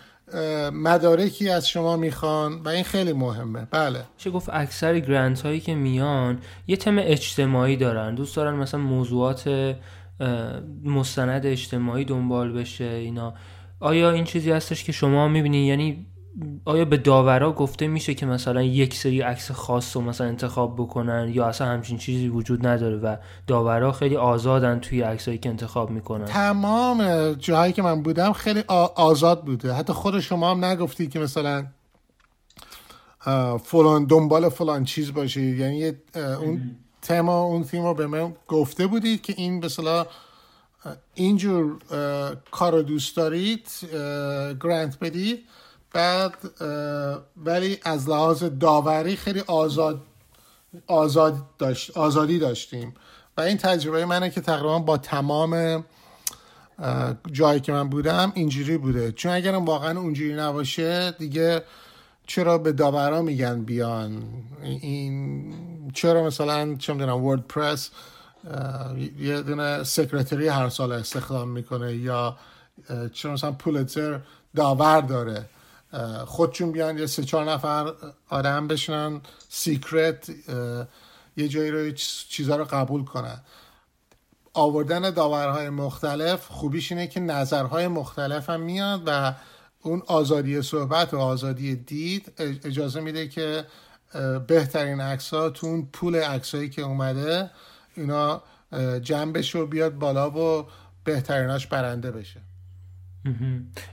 مدارکی 0.70 1.50
از 1.50 1.68
شما 1.68 1.96
می‌خوان 1.96 2.62
و 2.62 2.68
این 2.68 2.84
خیلی 2.84 3.12
مهمه. 3.12 3.66
بله. 3.70 4.04
چه 4.16 4.30
گفت 4.30 4.48
اکثر 4.52 4.98
گرانت 4.98 5.40
هایی 5.40 5.61
که 5.61 5.74
میان 5.74 6.40
یه 6.66 6.76
تم 6.76 6.96
اجتماعی 6.98 7.76
دارن. 7.76 8.14
دوست 8.14 8.37
دارن 8.37 8.54
مثلا 8.54 8.80
موضوعات 8.80 9.74
مستند 10.84 11.46
اجتماعی 11.46 12.04
دنبال 12.04 12.52
بشه 12.52 12.84
اینا. 12.84 13.34
آیا 13.80 14.11
این 14.11 14.24
چیزی 14.24 14.50
هستش 14.50 14.84
که 14.84 14.92
شما 14.92 15.28
می‌بینی؟ 15.28 15.66
یعنی 15.66 16.06
آیا 16.64 16.85
به 16.85 16.96
داورا 16.96 17.53
گفته 17.53 17.87
میشه 17.87 18.14
که 18.14 18.27
مثلا 18.27 18.62
یک 18.62 18.94
سری 18.94 19.20
عکس 19.20 19.51
خاص 19.51 19.96
رو 19.96 20.03
مثلا 20.03 20.27
انتخاب 20.27 20.74
بکنن 20.77 21.31
یا 21.35 21.46
اصلا 21.46 21.66
همچین 21.66 21.98
چیزی 21.98 22.29
وجود 22.29 22.66
نداره 22.66 22.96
و 22.96 23.16
داورا 23.46 23.92
خیلی 23.92 24.16
آزادن 24.16 24.81
توی 24.81 25.03
عکسایی 25.03 25.38
که 25.38 25.48
انتخاب 25.48 25.90
می‌کنن؟ 25.90 26.24
تمام 26.24 27.33
جاهایی 27.33 27.72
که 27.72 27.83
من 27.83 28.03
بودم 28.03 28.33
خیلی 28.33 28.61
آزاد 28.94 29.44
بوده. 29.44 29.72
حتی 29.72 29.92
خود 29.92 30.20
شما 30.20 30.51
هم 30.51 30.64
نگفتی 30.64 31.07
که 31.07 31.18
مثلا 31.18 31.66
فلان 33.64 34.05
دنبال 34.05 34.48
فلان 34.48 34.85
چیز 34.85 35.12
باشی. 35.12 35.57
یعنی 35.57 35.92
اون 36.14 36.77
تما 37.03 37.42
اون 37.42 37.64
تیم 37.64 37.83
رو 37.83 37.94
به 37.94 38.07
من 38.07 38.33
گفته 38.48 38.87
بودید 38.87 39.22
که 39.22 39.35
این 39.37 39.61
به 39.61 39.68
اینجور 41.14 41.79
کار 42.51 42.72
رو 42.72 42.83
دوست 42.83 43.16
دارید 43.16 43.68
گرانت 44.62 44.98
بدید. 45.01 45.44
بعد 45.98 46.34
ولی 47.37 47.78
از 47.82 48.08
لحاظ 48.08 48.44
داوری 48.44 49.16
خیلی 49.16 49.40
آزاد 49.46 50.00
آزاد 50.87 51.34
داشت 51.58 51.96
آزادی 51.96 52.38
داشتیم. 52.38 52.94
و 53.37 53.40
این 53.40 53.56
تجربه 53.56 54.04
منه 54.04 54.30
که 54.30 54.40
تقریبا 54.40 54.78
با 54.78 54.98
تمام 54.98 55.84
جایی 57.32 57.61
که 57.61 57.72
من 57.72 57.88
بودم 57.88 58.32
اینجوری 58.34 58.78
بوده. 58.78 59.12
چون 59.12 59.32
اگرم 59.32 59.64
واقعا 59.64 60.00
اونجوری 60.00 60.34
نباشه 60.34 61.11
دیگه 61.11 61.62
چرا 62.26 62.58
به 62.58 62.72
داورا 62.72 63.22
میگن 63.22 63.62
بیان؟ 63.62 64.22
این 64.62 65.54
چرا 65.94 66.22
مثلا 66.22 66.74
چه 66.74 66.92
می‌دونم 66.92 67.24
وردپرس 67.24 67.90
یه 69.18 69.42
دونه 69.42 69.84
سکرتری 69.84 70.48
هر 70.48 70.68
سال 70.68 70.92
استخدام 70.92 71.48
می‌کنه 71.48 71.96
یا 71.96 72.37
چرا 73.12 73.32
مثلا 73.32 73.52
پولتر 73.52 74.20
داور 74.56 75.00
داره؟ 75.00 75.44
خودشون 76.27 76.72
بیان 76.72 76.98
یه 76.98 77.07
سه 77.07 77.24
چهار 77.24 77.51
نفر 77.51 77.92
آدم 78.29 78.68
بشنن. 78.68 79.20
سیکرت 79.48 80.31
یه 81.37 81.48
جایی 81.48 81.70
رو 81.70 81.90
چیزها 82.29 82.57
رو 82.57 82.64
قبول 82.64 83.05
کنن. 83.05 83.40
آوردن 84.55 85.11
داورهای 85.11 85.68
مختلف 85.68 86.46
خوبیش 86.46 86.92
اینه 86.92 87.07
که 87.07 87.20
نظرهای 87.20 87.88
مختلف 87.88 88.51
هم 88.51 88.61
میاد 88.61 89.03
و 89.07 89.35
اون 89.83 90.03
آزادی 90.07 90.62
صحبت 90.62 91.14
و 91.14 91.18
آزادی 91.18 91.77
دید 91.77 92.33
اجازه 92.64 93.01
میده 93.01 93.29
که 93.29 93.64
بهترین 94.46 95.01
عکس 95.01 95.35
ها 95.35 95.51
تو 95.51 95.66
اون 95.66 95.88
پول 95.92 96.16
عکسایی 96.16 96.70
که 96.70 96.83
اومده 96.83 97.51
اینا 97.96 98.42
جمع 99.03 99.33
بشه 99.33 99.59
و 99.59 99.66
بیاد 99.66 99.94
بالا 99.94 100.31
و 100.31 100.66
بهتریناش 101.05 101.66
برنده 101.66 102.11
بشه. 102.11 102.40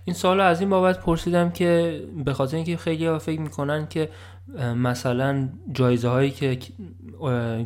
این 0.06 0.14
سال 0.14 0.40
از 0.40 0.62
این 0.62 0.70
بابت 0.70 1.00
پرسیدم 1.00 1.50
که 1.50 2.02
به 2.26 2.34
خاطر 2.34 2.56
اینکه 2.56 2.78
خیلی 2.78 3.06
ها 3.06 3.20
فکر 3.20 3.42
می‌کنن 3.42 3.88
که 3.88 4.10
مثلا 4.76 5.50
جایزه 5.72 6.08
هایی 6.08 6.32
که 6.32 6.58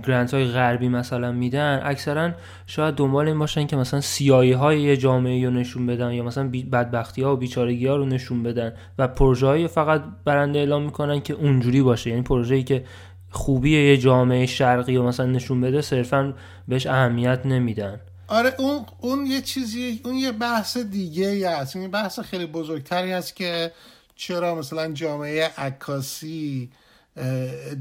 گرانت 0.03 0.33
های 0.33 0.45
غربی 0.45 0.89
مثلا 0.89 1.31
میدن 1.31 1.81
اکثرا 1.83 2.31
شاید 2.67 2.95
دنبال 2.95 3.27
این 3.27 3.39
باشن 3.39 3.67
که 3.67 3.75
مثلا 3.75 4.01
سیایی 4.01 4.51
های 4.51 4.81
یه 4.81 4.97
جامعه 4.97 5.45
رو 5.45 5.51
نشون 5.51 5.85
بدن 5.85 6.11
یا 6.11 6.23
مثلا 6.23 6.49
بدبختی 6.71 7.21
ها 7.21 7.33
و 7.33 7.37
بیچارگی 7.37 7.87
ها 7.87 7.95
رو 7.95 8.05
نشون 8.05 8.43
بدن 8.43 8.73
و 8.97 9.07
پروژه 9.07 9.47
های 9.47 9.67
فقط 9.67 10.03
برنده 10.25 10.59
اعلام 10.59 10.83
می‌کنن 10.83 11.19
که 11.19 11.33
اونجوری 11.33 11.81
باشه. 11.81 12.09
یعنی 12.09 12.21
پروژه‌ای 12.21 12.63
که 12.63 12.83
خوبی 13.29 13.71
یه 13.71 13.97
جامعه 13.97 14.45
شرقی 14.45 14.95
رو 14.95 15.03
مثلا 15.03 15.25
نشون 15.25 15.61
بده 15.61 15.81
صرفا 15.81 16.33
بهش 16.67 16.87
اهمیت 16.87 17.45
نمیدن. 17.45 17.99
آره 18.29 18.55
اون 18.59 18.85
اون 18.99 19.25
یه 19.25 19.41
چیزی 19.41 20.01
اون 20.05 20.15
یه 20.15 20.31
بحث 20.31 20.77
دیگه 20.77 21.49
هست. 21.49 21.75
این 21.75 21.91
بحث 21.91 22.19
خیلی 22.19 22.45
بزرگتری 22.45 23.13
است 23.13 23.35
که 23.35 23.71
چرا 24.15 24.55
مثلا 24.55 24.91
جامعه 24.91 25.51
عکاسی 25.57 26.71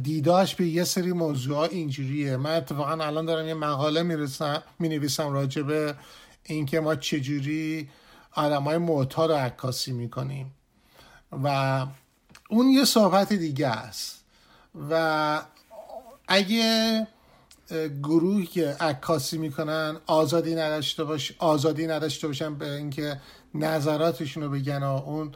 دیداش 0.02 0.54
به 0.54 0.66
یه 0.66 0.84
سری 0.84 1.12
موضوع 1.12 1.58
اینجوریه. 1.58 2.36
من 2.36 2.56
اتفاقا 2.56 3.04
الان 3.04 3.26
دارم 3.26 3.48
یه 3.48 3.54
مقاله 3.54 4.02
می‌رسم 4.02 4.62
می 4.78 4.88
نویسم 4.88 5.32
راجبه 5.32 5.94
اینکه 6.42 6.80
ما 6.80 6.94
چجوری 6.96 7.88
آدم 8.32 8.62
های 8.62 8.78
معتاد 8.78 9.32
عکاسی 9.32 9.92
می‌کنیم. 9.92 10.54
و 11.44 11.86
اون 12.50 12.68
یه 12.68 12.84
صحبت 12.84 13.32
دیگه 13.32 13.68
است. 13.68 14.24
و 14.90 15.42
اگه 16.28 17.06
گروهی 18.02 18.46
که 18.46 18.76
عکاسی 18.80 19.38
می‌کنن 19.38 19.96
آزادی 20.06 20.54
نداشته 20.54 21.04
باش 21.04 21.32
آزادی 21.38 21.86
نداشته 21.86 22.26
باشن 22.26 22.54
به 22.54 22.72
اینکه 22.72 23.20
نظراتشون 23.54 24.42
رو 24.42 24.50
بگن 24.50 24.82
و 24.82 25.02
اون 25.06 25.34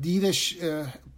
دیدش 0.00 0.56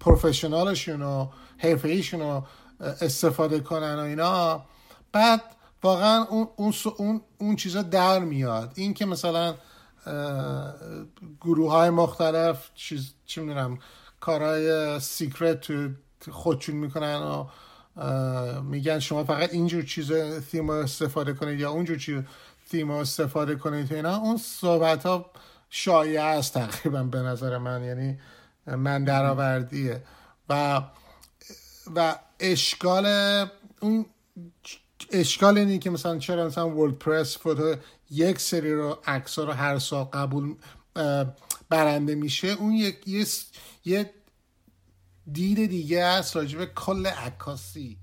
پروفشنالشون 0.00 1.02
و 1.02 1.28
حرفه 1.58 2.02
رو 2.12 2.46
استفاده 2.80 3.60
کنن 3.60 3.94
و 3.94 4.00
اینا. 4.00 4.64
بعد 5.12 5.42
واقعا 5.82 6.24
اون, 6.24 6.48
اون, 6.56 6.74
اون, 6.96 7.20
اون 7.38 7.56
چیزا 7.56 7.82
در 7.82 8.18
میاد. 8.18 8.72
این 8.74 8.94
که 8.94 9.06
مثلا 9.06 9.54
گروه 11.40 11.72
های 11.72 11.90
مختلف 11.90 12.70
چیز 12.74 13.12
چی 13.26 13.40
می‌دونم 13.40 13.78
کارهای 14.20 15.00
سیکرت 15.00 15.66
خودشون 16.30 16.76
می‌کنن 16.76 17.16
و 17.16 17.46
میگن 18.62 18.98
شما 18.98 19.24
فقط 19.24 19.52
اینجور 19.52 19.82
چیز 19.82 20.12
تیم 20.50 20.70
استفاده 20.70 21.32
کنید 21.32 21.60
یا 21.60 21.70
اونجور 21.70 21.98
چیز 21.98 22.22
تیم 22.70 22.90
استفاده 22.90 23.56
کنید 23.56 23.92
اینا. 23.92 24.16
اون 24.16 24.36
صحبت 24.36 25.06
ها 25.06 25.30
شایع 25.70 26.24
است 26.24 26.54
تقریبا 26.54 27.02
به 27.02 27.18
نظر 27.18 27.58
من 27.58 27.84
یعنی 27.84 28.18
من 28.66 29.04
درآوردیه. 29.04 30.02
و 30.48 30.82
و 31.96 32.16
اشکال 32.40 33.06
اون 33.80 34.06
اشکال 35.10 35.58
اینه 35.58 35.78
که 35.78 35.90
مثلا 35.90 36.18
چرا 36.18 36.46
مثلا 36.46 36.70
وردپرس 36.70 37.38
فوتو 37.38 37.74
یک 38.10 38.40
سری 38.40 38.74
رو 38.74 38.98
عکس 39.06 39.38
رو 39.38 39.52
هر 39.52 39.78
سال 39.78 40.04
قبول 40.04 40.54
برنده 41.68 42.14
میشه. 42.14 42.48
اون 42.48 42.72
یک 42.72 43.26
یه 43.84 44.10
دید 45.32 45.70
دیگه 45.70 46.04
است 46.04 46.36
راجب 46.36 46.64
کل 46.64 47.06
عکاسی. 47.06 47.98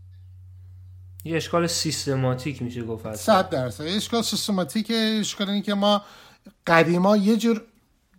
یه 1.26 1.38
اشکال 1.38 1.68
سیستماتیک 1.68 2.62
میشه 2.62 2.84
گفت 2.84 3.16
صد 3.16 3.50
درصد. 3.50 3.84
اشکال 3.84 4.22
سیستماتیک 4.22 4.92
اشکال 5.20 5.50
اینه 5.50 5.62
که 5.62 5.74
ما 5.74 6.02
قدیما 6.68 7.18
یه 7.18 7.38
جور 7.38 7.62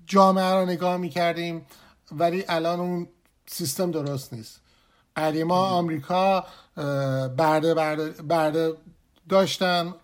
جامعه 0.06 0.54
رو 0.54 0.66
نگاه 0.66 0.96
می‌کردیم 0.96 1.66
ولی 2.12 2.44
الان 2.48 2.80
اون 2.80 3.08
سیستم 3.46 3.90
درست 3.90 4.32
نیست. 4.32 4.60
قدیما 5.16 5.68
آمریکا 5.68 6.44
برده 7.36 7.74
برده 7.74 8.22
برده 8.22 8.72
داشتن. 9.28 9.94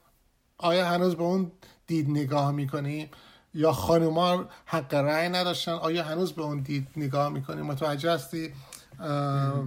آیا 0.59 0.89
هنوز 0.89 1.17
به 1.17 1.23
اون 1.23 1.53
دید 1.87 2.11
نگاه 2.11 2.51
می‌کنیم؟ 2.53 3.11
یا 3.55 3.73
خانوما 3.73 4.45
حق 4.67 4.95
رأی 4.95 5.29
نداشتن؟ 5.29 5.73
آیا 5.73 6.05
هنوز 6.05 6.33
به 6.33 6.43
اون 6.43 6.61
دید 6.61 6.89
نگاه 6.97 7.29
می‌کنیم؟ 7.29 7.67
متوجه 7.67 8.13
هستی؟ 8.13 8.53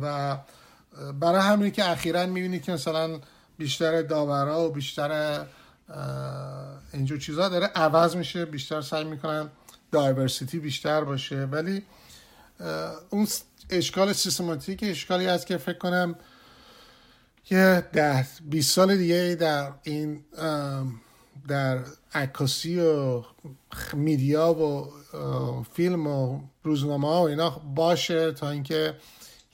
و 0.02 0.38
برای 1.20 1.42
همین 1.42 1.72
که 1.72 1.90
اخیرا 1.90 2.26
می‌بینید 2.26 2.64
که 2.64 2.72
مثلا 2.72 3.20
بیشتر 3.58 4.02
داورا 4.02 4.70
و 4.70 4.70
بیشتر 4.70 5.42
اینجور 6.94 7.20
چیزها 7.20 7.50
داره 7.50 7.66
عوض 7.66 8.16
میشه 8.16 8.46
بیشتر 8.46 8.82
سعی 8.82 9.04
می‌کنن 9.04 9.50
دایورسیتی 9.92 10.60
بیشتر 10.60 11.04
باشه. 11.04 11.46
ولی 11.46 11.84
اون 13.10 13.28
اشکال 13.70 14.14
سیستماتیک 14.14 14.80
اشکالی 14.84 15.26
هست 15.26 15.48
که 15.48 15.58
فکر 15.58 15.78
کنم 15.78 16.16
یه 17.50 17.88
ده 17.94 18.28
20 18.50 18.76
سال 18.76 18.98
دیگه 18.98 19.38
در 19.40 19.72
این 19.84 20.26
در 21.48 21.80
عکاسی 22.14 22.80
و 22.80 23.24
میدیا 23.94 24.54
و 24.54 24.94
فیلم 25.74 26.08
و 26.08 26.42
روزنامه 26.64 27.08
ها 27.08 27.22
و 27.22 27.28
اینا 27.28 27.50
باشه 27.50 28.32
تا 28.32 28.50
اینکه 28.50 28.94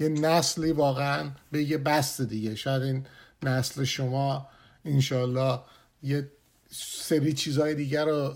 یه 0.04 0.10
نسلی 0.10 0.72
واقعا 0.72 1.32
به 1.52 1.64
یه 1.64 1.78
بست 1.78 2.22
دیگه. 2.22 2.56
شاید 2.56 2.82
این 2.82 3.06
نسل 3.44 3.84
شما 3.84 4.48
انشالله 4.86 5.60
یه 6.04 6.32
سری 6.72 7.34
چیزهای 7.34 7.76
دیگر 7.76 8.06
رو 8.06 8.34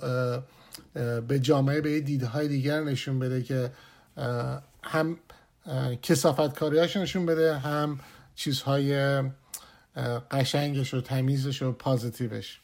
به 1.22 1.40
جامعه 1.40 1.82
به 1.82 2.00
دیدهای 2.02 2.48
دیگر 2.48 2.84
نشون 2.84 3.20
بده 3.20 3.44
که 3.44 3.72
هم 4.84 5.18
کثافت 6.02 6.60
کاریاش 6.60 6.98
نشون 6.98 7.26
بده 7.26 7.58
هم 7.58 8.00
چیزهای 8.36 9.22
قشنگش 10.32 10.94
و 10.94 11.02
تمیزش 11.02 11.62
و 11.62 11.72
positive 11.72 12.36
ش. 12.36 12.60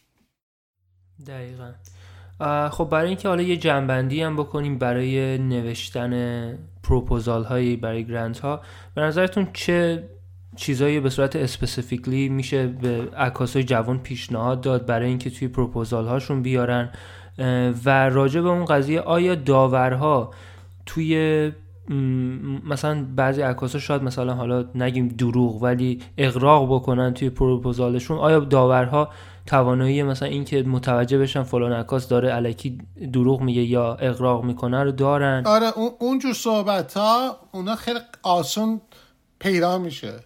دقیقا. 1.28 1.72
خب 2.72 2.90
برای 2.92 3.08
اینکه 3.08 3.28
حالا 3.28 3.42
یه 3.42 3.58
جمع‌بندی 3.58 4.22
هم 4.22 4.36
بکنیم 4.36 4.78
برای 4.78 5.38
نوشتن 5.38 6.54
پروپوزال 6.84 7.44
هایی 7.44 7.76
برای 7.76 8.06
grant 8.06 8.40
ها 8.40 8.62
به 8.96 9.02
نظرتون 9.02 9.48
چه 9.54 10.04
چیزایی 10.56 11.00
به 11.00 11.10
صورت 11.10 11.36
specifically 11.36 12.30
میشه 12.30 12.68
به 12.68 13.10
عکاسای 13.18 13.64
جوان 13.64 14.00
پیشنهاد 14.00 14.62
داد 14.62 14.86
برای 14.86 15.08
اینکه 15.08 15.30
توی 15.30 15.48
پروپوزال 15.48 16.08
هاشون 16.08 16.42
بیارن 16.42 16.90
و 17.86 18.10
راجع 18.10 18.42
به 18.42 18.50
اون 18.50 18.66
قضیه 18.66 19.02
آیا 19.02 19.36
داورها 19.36 20.32
توی 20.86 21.52
مثلا 22.70 23.06
بعضی 23.16 23.42
عکاسا 23.42 23.80
شاید 23.80 24.04
مثلا 24.04 24.34
حالا 24.34 24.66
نگیم 24.76 25.08
دروغ 25.08 25.64
ولی 25.64 26.02
اقراق 26.18 26.76
بکنن 26.76 27.14
توی 27.14 27.30
پروپوزالشون 27.30 28.18
آیا 28.18 28.40
داورها 28.40 29.10
توانایی 29.46 30.04
مثلا 30.04 30.28
اینکه 30.28 30.64
متوجه 30.64 31.18
بشن 31.18 31.44
فلان 31.44 31.74
عکاس 31.74 32.08
داره 32.08 32.30
علکی 32.30 32.78
دروغ 33.14 33.42
میگه 33.42 33.62
یا 33.62 33.96
اقراق 33.96 34.44
می‌کنه 34.44 34.84
رو 34.84 34.92
دارن. 34.92 35.44
آره 35.46 35.78
اونجور 36.00 36.34
صحبت 36.34 36.94
ها 36.94 37.40
اونا 37.52 37.76
خیلی 37.76 38.00
آسون 38.24 38.82
پیدا 39.40 39.78
میشه. 39.78 40.20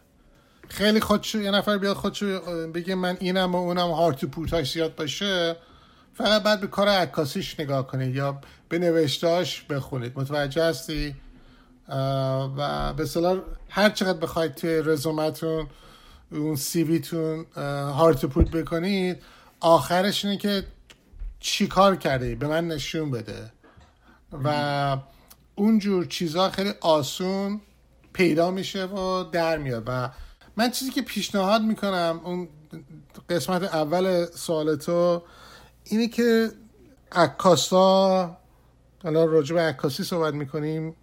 خیلی 0.67 0.99
خودشو 0.99 1.38
یه 1.38 1.51
نفر 1.51 1.77
بیاد 1.77 1.95
خودشو 1.95 2.39
بگه 2.73 2.95
من 2.95 3.17
اینم 3.19 3.56
و 3.56 3.58
اونم 3.58 3.91
هارت 3.91 4.25
پوتاش 4.25 4.71
زیاد 4.71 4.95
باشه 4.95 5.56
فقط 6.13 6.43
بعد 6.43 6.62
به 6.62 6.67
کار 6.67 6.88
عکاسیش 6.88 7.60
نگاه 7.60 7.88
کنید 7.88 8.15
یا 8.15 8.41
به 8.69 8.80
نوشتاش 8.80 9.63
بخونید. 9.63 10.19
متوجه 10.19 10.63
هستی؟ 10.63 11.15
و 12.58 12.93
به 12.93 13.06
هر 13.69 13.89
چقدر 13.89 14.19
بخواید 14.19 14.56
توی 14.56 14.82
رزومتون 14.86 15.67
اون 16.32 16.56
سیویتون 16.56 17.46
هارت 17.56 18.26
پوت 18.26 18.52
بکنید. 18.52 19.24
آخرش 19.60 20.26
اینه 20.26 20.38
که 20.38 20.63
چی 21.40 21.68
کار 21.68 21.96
کرده 21.96 22.36
به 22.36 22.48
من 22.48 22.68
نشون 22.68 23.12
بده. 23.12 23.52
و 24.44 24.98
اونجور 25.56 26.06
چیزها 26.06 26.50
خیلی 26.50 26.74
آسون 26.82 27.62
پیدا 28.13 28.52
میشه 28.52 28.86
و 28.86 29.24
در 29.24 29.58
میاد. 29.58 29.84
و 29.88 30.10
من 30.58 30.72
چیزی 30.72 30.92
که 30.92 31.02
پیشنهاد 31.02 31.62
می‌کنم 31.62 32.22
اون 32.24 32.48
قسمت 33.30 33.63
اول 33.63 34.26
سوال 34.26 34.76
تو 34.76 35.24
اینه 35.84 36.08
که 36.08 36.52
عکاسا 37.12 38.38
حالا 39.04 39.26
راجع 39.26 39.56
به 39.56 39.62
عکاسی 39.62 40.04
صحبت 40.04 40.34
می‌کنیم 40.34 40.96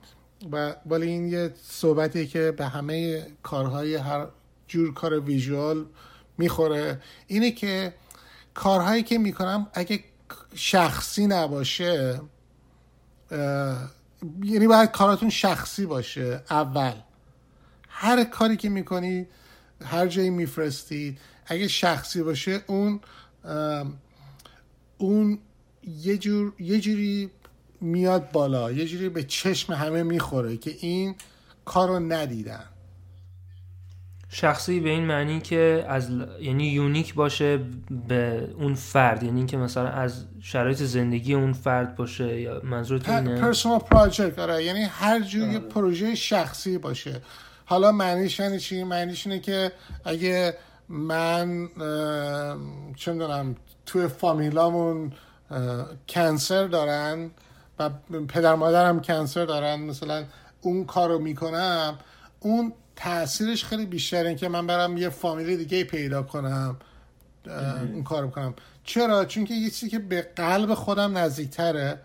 و 0.53 0.75
ولی 0.87 1.07
این 1.07 1.29
یه 1.29 1.55
صحبتی 1.69 2.27
که 2.27 2.51
به 2.51 2.67
همه 2.67 3.27
کارهای 3.43 3.95
هر 3.95 4.27
جور 4.69 4.95
کار 4.95 5.21
ویژوال 5.21 5.87
می‌خوره. 6.39 7.03
اینه 7.27 7.51
که 7.51 7.95
کارهایی 8.55 9.03
که 9.03 9.19
می‌کنم 9.19 9.67
اگه 9.75 10.05
شخصی 10.55 11.27
نباشه 11.27 12.21
یعنی 14.43 14.67
باید 14.67 14.91
کاراتون 14.91 15.31
شخصی 15.31 15.87
باشه 15.87 16.43
اول. 16.51 16.93
هر 17.89 18.25
کاری 18.25 18.57
که 18.57 18.69
می‌کنی 18.69 19.27
هر 19.85 20.07
جایی 20.07 20.31
میفرستید 20.31 21.19
اگه 21.47 21.69
شخصی 21.69 22.23
باشه 22.23 22.61
اون 22.67 23.01
اون 24.99 25.39
یه 25.83 26.19
جور 26.19 26.53
یه 26.59 26.81
جوری 26.81 27.31
میاد 27.81 28.31
بالا 28.31 28.73
یه 28.73 28.87
جوری 28.87 29.09
به 29.09 29.23
چشم 29.23 29.73
همه 29.73 30.03
می‌خوره 30.03 30.57
که 30.57 30.77
این 30.81 31.15
کار 31.65 32.01
ندیدن 32.01 32.65
شخصی 34.35 34.81
به 34.81 34.91
این 34.91 35.05
معنی 35.05 35.41
که 35.41 35.85
از 35.89 36.11
یعنی 36.41 36.67
یونیک 36.67 37.15
باشه 37.15 37.61
به 38.09 38.49
اون 38.59 38.75
فرد 38.75 39.23
یعنی 39.23 39.37
اینکه 39.37 39.57
مثلا 39.57 39.89
از 39.89 40.25
شرایط 40.41 40.83
زندگی 40.83 41.35
اون 41.35 41.53
فرد 41.53 41.97
باشه 41.97 42.41
یا 42.41 42.61
منظورت 42.65 43.09
اینه؟ 43.09 43.41
پرسونال 43.41 43.79
پراجکت 43.79 44.39
آره 44.39 44.65
یعنی 44.65 44.83
هر 44.83 45.21
جوری 45.21 45.59
پروژه 45.59 46.15
شخصی 46.15 46.79
باشه. 46.79 47.21
حالا 47.65 47.93
معنیش 47.93 48.39
یعنی 48.39 48.61
چی؟ 48.61 48.85
معنیش 48.85 49.27
اینه 49.27 49.41
که 49.41 49.73
اگه 50.05 50.55
من 50.89 51.69
چه 52.97 53.13
می‌دونم 53.13 53.57
توی 53.87 54.09
فامیلامون 54.09 55.13
کنسر 56.09 56.67
دارن 56.67 57.31
و 57.79 57.91
پدر 58.29 58.55
مادرم 58.55 59.01
کنسر 59.01 59.45
دارن 59.45 59.81
مثلا 59.81 60.25
اون 60.61 60.85
کارو 60.85 61.19
می‌کنم 61.19 61.99
اون 62.41 62.73
تاثیرش 62.97 63.65
خیلی 63.65 63.87
بیشتره 63.87 64.35
که 64.35 64.49
من 64.49 64.67
برم 64.67 64.97
یه 64.97 65.09
فامیلی 65.09 65.57
دیگه 65.57 65.85
پیدا 65.85 66.23
کنم 66.23 66.77
اون 67.93 68.03
کارو 68.03 68.31
کنم 68.31 68.55
چرا؟ 68.85 69.25
چون 69.25 69.45
که 69.45 69.55
یه 69.55 69.71
چیزی 69.71 69.91
که 69.91 69.99
به 69.99 70.23
قلب 70.37 70.75
خودم 70.75 71.19
نزدیکتره 71.19 72.01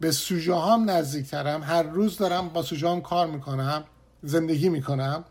به 0.00 0.12
سوژه 0.12 0.60
هم 0.60 0.90
نزدیکترم. 0.90 1.62
هر 1.62 1.82
روز 1.82 2.16
دارم 2.16 2.48
با 2.48 2.62
سوژه 2.62 2.88
هم 2.88 3.00
کار 3.00 3.26
می‌کنم 3.26 3.84
زندگی 4.22 4.68
می‌کنم. 4.68 5.24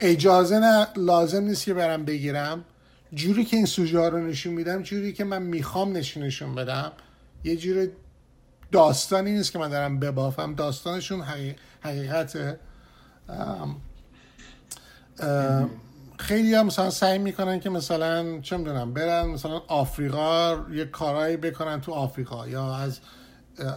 اجازه 0.00 0.58
نه 0.58 0.86
لازم 0.96 1.42
نیست 1.42 1.64
که 1.64 1.74
برم 1.74 2.04
بگیرم. 2.04 2.64
جوری 3.14 3.44
که 3.44 3.56
این 3.56 3.66
سوژه 3.66 4.08
رو 4.08 4.26
نشون 4.26 4.52
میدم 4.52 4.82
جوری 4.82 5.12
که 5.12 5.24
من 5.24 5.42
می‌خوام 5.42 5.96
نشونشون 5.96 6.54
بدم. 6.54 6.92
یه 7.44 7.56
جور 7.56 7.88
داستانی 8.72 9.32
نیست 9.32 9.52
که 9.52 9.58
من 9.58 9.68
دارم 9.68 10.00
ببافم. 10.00 10.54
داستانشون 10.54 11.22
حقیقت 11.80 12.58
خیلی 16.18 16.54
هم 16.54 16.66
مثلا 16.66 16.90
سعی 16.90 17.18
می‌کنن 17.18 17.60
که 17.60 17.70
مثلا 17.70 18.40
چه 18.40 18.56
می‌دونم 18.56 18.94
برن 18.94 19.26
مثلا 19.26 19.62
آفریقا 19.68 20.56
یه 20.70 20.84
کارایی 20.84 21.36
بکنن 21.36 21.80
تو 21.80 21.92
آفریقا 21.92 22.48
یا 22.48 22.74
از 22.74 23.00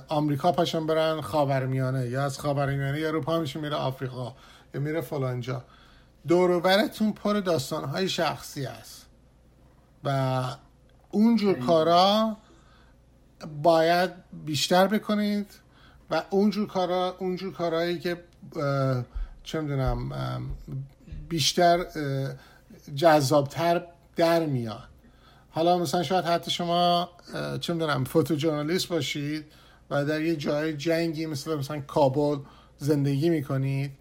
آمریکا 0.08 0.52
پاشن 0.52 0.88
برن 0.88 1.22
خاورمیانه 1.22 2.08
یا 2.08 2.24
از 2.24 2.40
خاورمیانه 2.40 3.00
یا 3.00 3.08
اروپا 3.08 3.40
میشه 3.40 3.60
میره 3.60 3.76
آفریقا 3.76 4.34
یا 4.74 4.82
میره 4.82 5.02
فلانجا 5.02 5.64
دوروبرتون 6.28 7.12
پر 7.12 7.40
داستانهای 7.40 8.10
شخصی 8.10 8.66
است 8.66 9.06
و 10.04 10.44
اونجور 11.12 11.60
کارا 11.60 12.38
باید 13.64 14.12
بیشتر 14.46 14.88
بکنید 14.88 15.48
و 16.12 16.24
اونجور 16.30 16.68
کارا 16.68 17.16
اونجور 17.20 17.54
کارهایی 17.54 18.00
که 18.00 18.18
چه 19.50 19.62
می‌دونم 19.62 20.12
بیشتر 21.30 21.86
جذابتر 22.96 23.86
در 24.16 24.46
میاد. 24.46 24.88
حالا 25.50 25.78
مثلا 25.78 26.04
شاید 26.04 26.26
حتی 26.26 26.52
شما 26.52 27.10
چه 27.62 27.74
می‌دونم 27.74 28.04
فوتوژورنالیست 28.04 28.88
باشید 28.88 29.46
و 29.90 30.06
در 30.06 30.22
یه 30.22 30.36
جای 30.36 30.78
جنگی 30.78 31.26
مثل 31.26 31.56
مثلا 31.56 31.80
کابل 31.80 32.40
زندگی 32.78 33.30
می‌کنید 33.30 33.92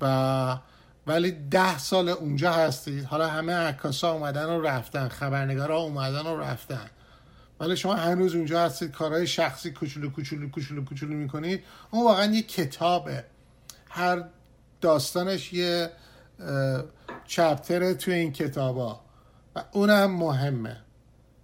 و 0.00 0.58
ولی 1.06 1.32
ده 1.50 1.78
سال 1.78 2.08
اونجا 2.08 2.52
هستید 2.52 3.04
حالا 3.04 3.28
همه 3.28 3.52
عکاسا 3.52 4.12
اومدن 4.12 4.46
و 4.46 4.60
رفتن 4.60 5.08
خبرنگارا 5.08 5.78
اومدن 5.78 6.26
و 6.26 6.40
رفتن. 6.40 6.90
ولی 7.60 7.76
شما 7.76 7.94
هنوز 7.94 8.34
اونجا 8.34 8.64
هستید 8.64 8.92
کارهای 8.92 9.26
شخصی 9.26 9.70
کوچولو 9.70 10.10
کوچولو 10.10 10.50
کوچولو 10.50 10.84
کوچولو 10.84 11.14
می‌کنید 11.14 11.64
اون 11.90 12.04
واقعا 12.04 12.34
یه 12.34 12.42
کتابه. 12.42 13.24
هر 13.88 14.24
داستانش 14.82 15.52
یه 15.52 15.90
چپتره 17.26 17.94
توی 17.94 18.14
این 18.14 18.32
کتابا. 18.32 19.00
و 19.56 19.64
اونم 19.72 20.10
مهمه. 20.10 20.76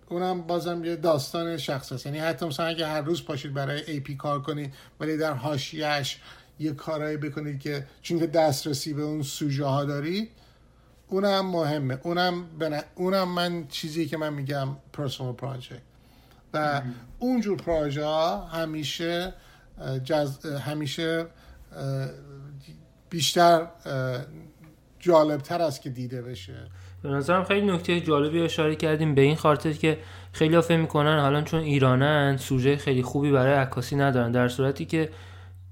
اونم 0.09 0.43
بازم 0.43 0.85
یه 0.85 0.97
داستان 0.97 1.57
شخص 1.57 1.93
است. 1.93 2.07
یعنی 2.07 2.19
حتی 2.19 2.47
مثلا 2.47 2.67
اگه 2.67 2.87
هر 2.87 3.01
روز 3.01 3.25
پاشید 3.25 3.55
برای 3.55 3.91
ای 3.91 4.01
پی 4.01 4.17
کار 4.17 4.43
کنید 4.43 4.75
ولی 5.01 5.17
در 5.17 5.33
حاشیهش 5.33 6.21
یه 6.59 6.73
کارایی 6.73 7.17
بکنید 7.17 7.61
که 7.61 7.87
چون 8.03 8.19
که 8.19 8.27
دسترسی 8.27 8.95
به 8.95 9.03
اون 9.03 9.23
سوژه 9.23 9.65
ها 9.65 9.85
دارید 9.85 10.31
اونم 11.09 11.47
مهمه. 11.47 11.99
اونم 12.03 12.47
بنا... 12.59 12.81
اونم 12.95 13.29
من 13.29 13.67
چیزی 13.69 14.07
که 14.07 14.17
من 14.17 14.35
میگم 14.35 14.69
پرسونال 14.93 15.33
پراجکت 15.33 15.81
و 16.55 16.83
اونجور 17.19 17.57
پروژه 17.57 18.05
ها 18.05 18.47
همیشه 18.47 19.35
جز... 20.05 20.47
همیشه 20.47 21.27
بیشتر 23.11 23.67
جالبتر 25.01 25.63
است 25.63 25.83
که 25.83 25.91
دیده 25.91 26.23
بشه. 26.23 26.55
به 27.03 27.09
نظرم 27.09 27.45
خیلی 27.45 27.67
نکته 27.67 28.01
جالبی 28.01 28.43
اشاره 28.43 28.77
کردیم 28.77 29.15
به 29.15 29.21
این 29.21 29.37
خاطر 29.37 29.73
که 29.73 29.99
خیلی 30.33 30.61
فکر 30.61 30.77
می‌کنن 30.77 31.21
حالا 31.21 31.43
چون 31.43 31.61
ایرانن 31.61 32.37
سوژه 32.37 32.77
خیلی 32.77 33.03
خوبی 33.03 33.31
برای 33.31 33.53
عکاسی 33.53 33.97
ندارن. 33.97 34.33
در 34.33 34.49
صورتی 34.49 34.85
که 34.85 35.11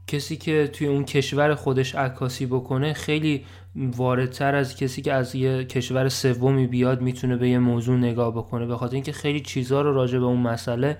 کسی 0.07 0.37
که 0.37 0.69
توی 0.73 0.87
اون 0.87 1.05
کشور 1.05 1.55
خودش 1.55 1.95
عکاسی 1.95 2.47
بکنه 2.47 2.93
خیلی 2.93 3.45
واردتر 3.77 4.55
از 4.55 4.77
کسی 4.77 5.03
که 5.03 5.13
از 5.13 5.35
یه 5.35 5.65
کشور 5.65 6.09
سومی 6.09 6.67
بیاد 6.67 7.01
می‌تونه 7.01 7.37
به 7.37 7.49
یه 7.49 7.59
موضوع 7.59 7.97
نگاه 7.97 8.31
بکنه. 8.35 8.67
به 8.67 8.77
خاطر 8.77 8.95
اینکه 8.95 9.13
خیلی 9.13 9.41
چیزها 9.41 9.81
رو 9.81 9.95
راجع 9.95 10.19
به 10.19 10.25
اون 10.25 10.41
مسئله 10.41 10.97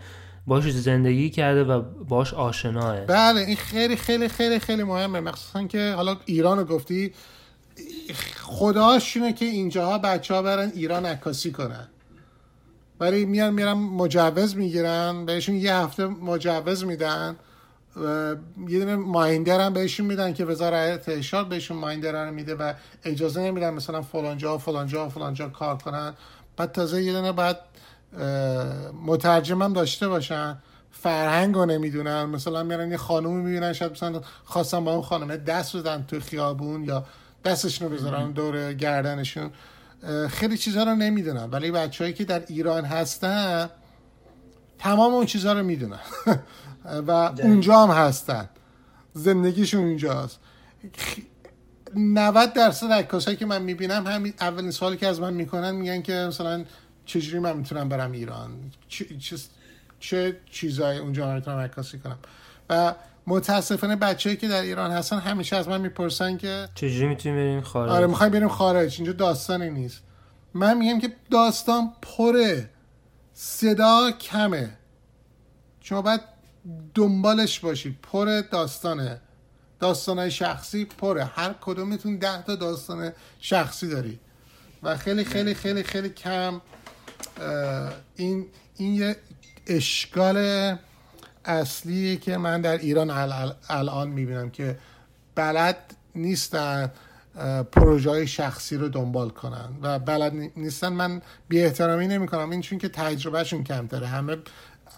باش 0.47 0.71
زندگی 0.71 1.31
کرده 1.31 1.65
و 1.65 1.83
باش 2.09 2.35
آشناه. 2.35 3.01
بله 3.01 3.41
این 3.41 3.57
خیلی 3.57 3.97
خیلی 3.97 4.29
خیلی 4.29 4.59
خیلی 4.59 4.83
مهمه. 4.83 5.21
مخصوصا 5.21 5.65
که 5.65 5.93
حالا 5.97 6.17
ایران 6.25 6.59
رو 6.59 6.65
گفتی 6.65 7.13
خداشونه 8.43 9.33
که 9.33 9.45
اینجاها 9.45 9.99
بچه 9.99 10.35
ها 10.35 10.43
برن 10.43 10.73
ایران 10.75 11.07
عکاسی 11.07 11.53
کنن. 11.53 11.89
ولی 13.01 13.25
میان 13.25 13.55
میرن 13.55 13.73
مجوز 13.73 14.57
می‌گیرن 14.57 15.25
بهشون 15.25 15.55
یه 15.55 15.75
هفته 15.75 16.07
مجوز 16.07 16.85
میدن 16.85 17.37
یه 18.69 18.79
دونه 18.79 18.97
مایندر 18.97 19.61
هم 19.61 19.73
بهشون 19.73 20.07
میدن 20.07 20.33
که 20.33 20.45
وزارت 20.45 21.09
ارشاد 21.09 21.49
بهشون 21.49 21.77
مایندر 21.77 22.27
رو 22.27 22.35
میده 22.35 22.55
و 22.55 22.73
اجازه 23.05 23.41
نمیدن 23.41 23.75
مثلا 23.75 24.03
فلانجا 24.03 24.57
و 24.57 24.59
فلانجا 25.09 25.49
کار 25.49 25.77
کنن. 25.77 26.15
بعد 26.57 26.73
تازه 26.73 27.03
یه 27.03 27.13
دونه 27.13 27.33
بعد 27.33 27.61
مترجم 29.07 29.63
هم 29.63 29.73
داشته 29.73 30.09
باشن. 30.09 30.59
فرهنگ 30.91 31.55
رو 31.55 31.67
نمی‌دونن. 31.67 32.25
مثلا 32.25 32.63
میرن 32.63 32.91
یه 32.91 32.97
خانومی 32.97 33.43
می‌بینن 33.43 33.73
شاید 33.73 33.93
مثلا 33.93 34.21
خواستن 34.45 34.85
با 34.85 34.93
اون 34.93 35.03
خانمه 35.03 35.37
دست 35.37 35.77
بدن 35.77 36.05
تو 36.09 36.21
خیابون 36.21 36.85
یا 36.85 37.05
دستشون 37.45 37.89
رو 37.89 37.95
بذارن 37.95 38.31
دور 38.31 38.73
گردنشون. 38.73 39.51
خیلی 40.29 40.59
چیزها 40.59 40.83
رو 40.83 40.95
نمی‌دونن. 40.95 41.45
ولی 41.51 41.71
بچههایی 41.71 42.15
که 42.15 42.25
در 42.25 42.43
ایران 42.49 42.85
هستن 42.85 43.71
تمام 44.79 45.15
اون 45.15 45.27
چیزها 45.27 45.53
رو 45.53 45.63
می‌دونن. 45.63 45.99
و 47.09 47.11
اونجا 47.43 47.87
هم 47.87 47.91
هستن. 47.91 48.49
زندگیشون 49.15 49.81
اونجاست. 49.81 50.39
90 51.97 52.53
درصد 52.53 52.93
عکاسایی 52.93 53.37
که 53.37 53.47
من 53.47 53.63
می‌بینم 53.63 54.07
همین 54.07 54.35
اولین 54.41 54.71
سوالی 54.71 54.97
که 54.97 55.07
از 55.07 55.21
من 55.21 55.35
می‌کنن 55.35 55.71
میگن 55.71 56.03
که 56.03 56.13
مثلا 56.13 56.65
چجوری 57.07 57.39
من 57.39 57.57
می‌تونم 57.57 57.89
برم 57.89 58.13
ایران؟ 58.13 58.73
چه, 58.89 59.07
چه 60.01 60.37
چیزایی 60.51 60.99
اونجا 60.99 61.35
می‌تونم 61.35 61.59
عکاسی 61.59 61.99
کنم؟ 61.99 62.19
و 62.71 62.95
متاسفانه 63.27 63.97
بچه‌ای 63.97 64.37
که 64.37 64.49
در 64.49 64.61
ایران 64.61 64.91
هستن 64.91 65.19
همیشه 65.19 65.57
از 65.57 65.69
من 65.69 65.81
می‌پرسن 65.81 66.37
که 66.37 66.69
چجوری 66.75 67.07
می‌تونیم 67.07 67.39
بریم 67.39 67.61
خارج؟ 67.61 67.91
آره 67.91 68.07
می‌خوایم 68.07 68.33
بریم 68.33 68.49
خارج. 68.49 68.95
اینجا 68.97 69.13
داستانی 69.13 69.71
نیست. 69.71 70.03
من 70.55 70.77
میگم 70.77 71.01
که 71.01 71.13
داستان 71.31 71.93
پره 72.03 72.71
صدا 73.35 74.11
کمه. 74.11 74.79
شما 75.81 76.03
باید 76.03 76.21
دنبالش 76.95 77.61
باشید. 77.61 77.99
پر 78.03 78.43
داستانه. 78.51 79.21
داستانهای 79.81 80.31
شخصی 80.31 80.85
پره. 80.85 81.25
هر 81.25 81.55
کدومتون 81.61 82.17
ده 82.17 82.43
تا 82.43 82.57
داستان 82.57 83.13
شخصی 83.41 83.89
دارید. 83.89 84.21
و 84.83 84.97
خیلی 84.97 85.25
خیلی 85.25 85.55
خیلی 85.55 85.83
خیلی 85.83 86.09
کم 86.09 86.61
این 88.17 88.47
این 88.77 88.95
یه 88.95 89.17
اشکال 89.67 90.77
اصلیه 91.45 92.17
که 92.17 92.37
من 92.37 92.61
در 92.61 92.79
ایران 92.79 93.11
الان 93.69 94.09
می‌بینم 94.09 94.51
که 94.51 94.79
بلد 95.35 95.77
نیستن 96.15 96.93
پروژه 97.73 98.11
های 98.11 98.27
شخصی 98.27 98.77
رو 98.77 98.89
دنبال 98.89 99.31
کنن 99.31 99.69
و 99.83 99.99
بلد 99.99 100.33
نیستن. 100.57 100.89
من 100.89 101.23
بی 101.49 101.63
احترامی 101.63 102.07
نمی 102.07 102.27
کنم 102.27 102.51
این 102.51 102.61
چون 102.61 102.79
که 102.79 102.89
تجربهشون 102.89 103.65
کمتره. 103.65 104.07
همه 104.07 104.37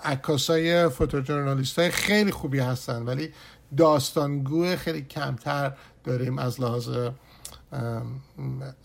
عکاسای 0.04 0.88
فوتوژورنالیست 0.88 1.78
های 1.78 1.90
خیلی 1.90 2.30
خوبی 2.30 2.58
هستن 2.58 3.02
ولی 3.02 3.32
داستانگو 3.76 4.76
خیلی 4.76 5.02
کمتر 5.02 5.72
داریم 6.04 6.38
از 6.38 6.60
لحاظ 6.60 6.88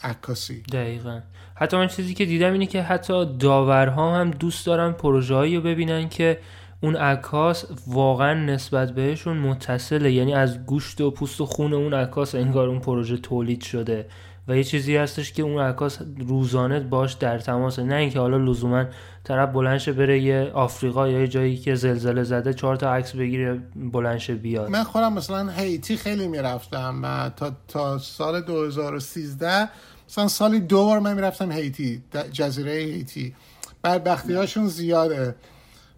عکاسی. 0.04 0.62
دقیقا. 0.62 1.22
حتی 1.64 1.78
من 1.78 1.88
چیزی 1.88 2.14
که 2.14 2.26
دیدم 2.26 2.54
اینه 2.54 2.66
که 2.66 2.82
حتی 2.82 3.26
داورها 3.40 4.16
هم 4.16 4.32
دوست 4.32 4.66
دارن 4.66 4.92
پروژه 4.92 5.56
رو 5.56 5.62
ببینن 5.62 6.10
که 6.10 6.40
اون 6.82 6.96
عکاس 6.96 7.66
واقعا 7.88 8.34
نسبت 8.34 8.92
بهشون 8.92 9.38
متصله. 9.38 10.12
یعنی 10.12 10.34
از 10.34 10.66
گوشت 10.66 11.02
و 11.02 11.12
پوست 11.12 11.42
و 11.42 11.46
خون 11.46 11.74
اون 11.74 11.94
عکاس 11.94 12.36
انگار 12.36 12.68
اون 12.68 12.80
پروژه 12.80 13.18
تولید 13.18 13.62
شده 13.62 14.06
و 14.48 14.58
یه 14.58 14.64
چیزی 14.64 14.98
هستش 14.98 15.34
که 15.34 15.44
اون 15.44 15.62
عکاس 15.62 16.02
روزانه 16.18 16.80
باش 16.80 17.14
در 17.14 17.40
تماسه 17.40 17.84
نه 17.84 17.96
اینکه 17.96 18.20
حالا 18.20 18.38
لزوما 18.38 18.86
طرف 19.24 19.50
بلنشه 19.50 19.94
بره 19.94 20.20
یه 20.20 20.52
آفریقا 20.54 21.08
یا 21.08 21.20
یه 21.20 21.28
جایی 21.28 21.58
که 21.58 21.76
زلزله 21.76 22.24
زده 22.24 22.54
چهار 22.54 22.76
تا 22.76 22.94
عکس 22.96 23.16
بگیره 23.16 23.62
بلنشه 23.76 24.36
بیاد. 24.36 24.70
من 24.70 24.84
خودم 24.84 25.14
مثلا 25.14 25.50
هیتی 25.50 25.98
خیلی 25.98 26.28
می‌رفتم 26.28 27.00
و 27.04 27.30
تا, 27.30 27.52
تا 27.68 27.98
سال 27.98 28.42
2013 28.42 29.70
مثلا 30.10 30.28
سالی 30.28 30.60
دو 30.60 30.84
بار 30.84 31.00
من 31.00 31.14
می‌رفتم 31.14 31.52
هیتی 31.52 32.04
جزیره 32.32 32.72
هیتی. 32.72 33.36
بدبختی 33.84 34.34
هاشون 34.34 34.68
زیاده 34.68 35.36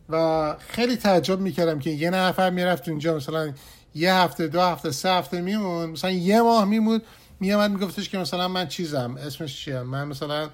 و 0.10 0.56
خیلی 0.60 0.96
تعجب 0.96 1.40
می‌کردم 1.40 1.80
که 1.80 1.90
یه 1.90 2.10
نفر 2.10 2.50
می‌رفت 2.50 2.90
اونجا 2.90 3.16
مثلا 3.16 3.54
یه 3.96 4.14
هفته 4.14 4.48
دو 4.48 4.62
هفته 4.62 4.92
سه 4.92 5.10
هفته 5.10 5.42
میمون 5.42 5.90
مثلا 5.90 6.12
یه 6.12 6.42
ماه 6.42 6.66
میمود 6.66 7.04
میامد 7.40 7.72
میگفتش 7.72 8.10
که 8.10 8.18
مثلا 8.18 8.48
من 8.48 8.68
چیزم 8.68 9.18
اسمش 9.28 9.66
چیه؟ 9.66 9.82
من 9.82 10.08
مثلا 10.08 10.50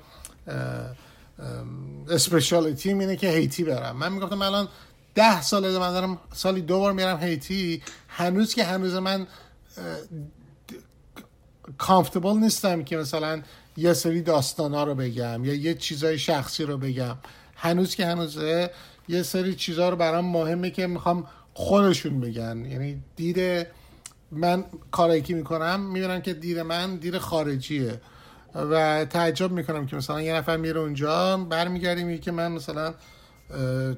اسپشالیتی 2.10 2.90
اینه 2.90 3.16
که 3.16 3.30
هیتی 3.30 3.64
برم. 3.64 3.98
من 3.98 4.14
می‌گفتم 4.14 4.42
الان 4.42 4.68
ده 5.16 5.42
ساله 5.42 5.80
من 5.80 5.92
دارم 5.92 6.18
سالی 6.34 6.62
دو 6.62 6.80
بار 6.80 6.94
میرم 6.94 7.18
هیتی. 7.24 7.82
هنوز 8.08 8.54
که 8.54 8.64
هنوز 8.64 8.96
من 8.96 9.28
کامفتبل 11.78 12.38
نیستم 12.38 12.84
که 12.84 12.98
مثلا 12.98 13.42
یه 13.78 13.94
سری 13.94 14.22
داستان 14.22 14.74
رو 14.74 14.96
بگم 14.96 15.46
یا 15.46 15.54
یه 15.54 15.74
چیزای 15.74 16.20
شخصی 16.20 16.64
رو 16.64 16.78
بگم. 16.78 17.16
هنوز 17.56 17.96
که 17.96 18.06
هنوزه 18.06 18.72
یه 19.08 19.24
سری 19.24 19.56
چیزها 19.56 19.90
رو 19.90 19.96
برام 19.96 20.26
مهمه 20.26 20.70
که 20.70 20.88
می‌خوام 20.88 21.28
خودشون 21.54 22.20
بگن. 22.20 22.66
یعنی 22.66 23.04
دید 23.16 23.68
من 24.32 24.66
کارایی 24.92 25.22
که 25.22 25.36
می‌کنم 25.36 25.80
می‌بینم 25.80 26.22
که 26.22 26.34
دید 26.34 26.60
من 26.60 26.96
دید 26.96 27.18
خارجیه. 27.18 28.02
و 28.56 29.06
تعجب 29.06 29.52
می‌کنم 29.52 29.86
که 29.86 29.96
مثلا 29.96 30.22
یه 30.22 30.34
نفر 30.34 30.58
میره 30.58 30.80
اونجا 30.80 31.38
برمیگردیم 31.38 32.18
که 32.18 32.32
من 32.32 32.52
مثلا 32.52 32.94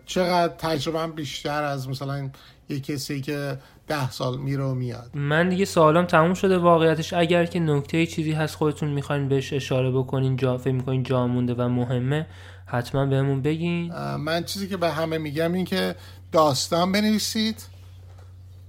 چقدر 0.05 0.53
تجربه 0.57 1.07
بیشتر 1.07 1.63
از 1.63 1.89
مثلا 1.89 2.29
یه 2.69 2.79
کسی 2.79 3.21
که 3.21 3.57
ده 3.87 4.11
سال 4.11 4.37
میره 4.37 4.63
و 4.63 4.73
میاد. 4.73 5.11
من 5.13 5.49
دیگه 5.49 5.65
سوالم 5.65 6.05
تموم 6.05 6.33
شده 6.33 6.57
واقعیتش. 6.57 7.13
اگر 7.13 7.45
که 7.45 7.59
نکته 7.59 8.05
چیزی 8.05 8.31
هست 8.31 8.55
خودتون 8.55 8.89
می‌خواین 8.89 9.29
بهش 9.29 9.53
اشاره 9.53 9.91
بکنین 9.91 10.35
جا 10.35 10.57
فکر 10.57 10.73
می‌کنین 10.73 11.03
جا 11.03 11.27
مونده 11.27 11.53
و 11.53 11.67
مهمه 11.67 12.27
حتما 12.65 13.05
بهمون 13.05 13.41
بگین. 13.41 13.93
من 14.15 14.43
چیزی 14.43 14.67
که 14.67 14.77
به 14.77 14.91
همه 14.91 15.17
میگم 15.17 15.53
این 15.53 15.65
که 15.65 15.95
داستان 16.31 16.91
بنویسید 16.91 17.65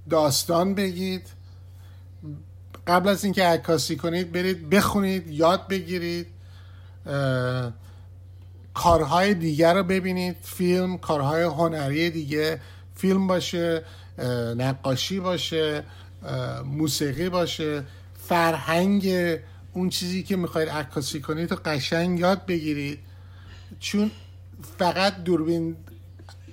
داستان 0.09 0.75
بگید. 0.75 1.29
قبل 2.87 3.09
از 3.09 3.23
اینکه 3.23 3.43
عکاسی 3.43 3.95
کنید 3.95 4.31
برید 4.31 4.69
بخونید 4.69 5.27
یاد 5.27 5.67
بگیرید 5.67 6.27
کارهای 8.73 9.33
دیگر 9.33 9.73
رو 9.73 9.83
ببینید 9.83 10.35
فیلم 10.41 10.97
کارهای 10.97 11.43
هنری 11.43 12.09
دیگه 12.09 12.61
فیلم 12.95 13.27
باشه 13.27 13.83
نقاشی 14.57 15.19
باشه 15.19 15.83
موسیقی 16.65 17.29
باشه 17.29 17.83
فرهنگ 18.27 19.07
اون 19.73 19.89
چیزی 19.89 20.23
که 20.23 20.35
می‌خواید 20.35 20.69
عکاسی 20.69 21.21
کنید 21.21 21.51
و 21.51 21.55
قشنگ 21.65 22.19
یاد 22.19 22.45
بگیرید. 22.45 22.99
چون 23.79 24.11
فقط 24.77 25.23
دوربین 25.23 25.75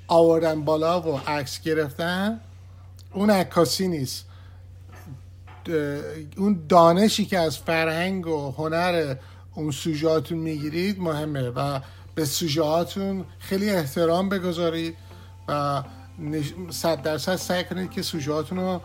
آوردن 0.06 0.64
بالا 0.64 1.02
و 1.02 1.20
عکس 1.26 1.60
گرفتن 1.60 2.40
اون 3.12 3.30
عکاسی 3.30 3.88
نیست. 3.88 4.24
اون 6.36 6.64
دانشی 6.68 7.24
که 7.24 7.38
از 7.38 7.58
فرهنگ 7.58 8.26
و 8.26 8.50
هنر 8.50 9.14
اون 9.54 9.70
سوژهاتون 9.70 10.38
می‌گیرید 10.38 11.00
مهمه 11.00 11.48
و 11.48 11.80
به 12.14 12.24
سوژهاتون 12.24 13.24
خیلی 13.38 13.70
احترام 13.70 14.28
بگذارید 14.28 14.96
و 15.48 15.82
صد 16.70 17.02
درصد 17.02 17.36
سعی 17.36 17.64
کنید 17.64 17.90
که 17.90 18.02
سوژهاتون 18.02 18.58
رو 18.58 18.80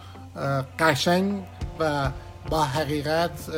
قشنگ 0.80 1.44
و 1.80 2.12
با 2.50 2.64
حقیقت 2.64 3.50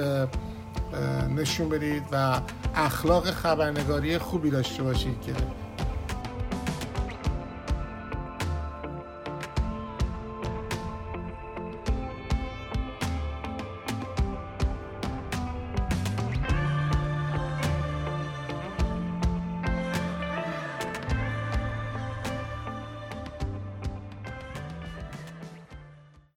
نشون 1.36 1.70
بدید 1.70 2.03
و 2.11 2.41
اخلاق 2.76 3.32
خبرنگاری 3.32 4.17
خوبی 4.17 4.49
داشته 4.49 4.84
باشید 4.84 5.22
که 5.22 5.34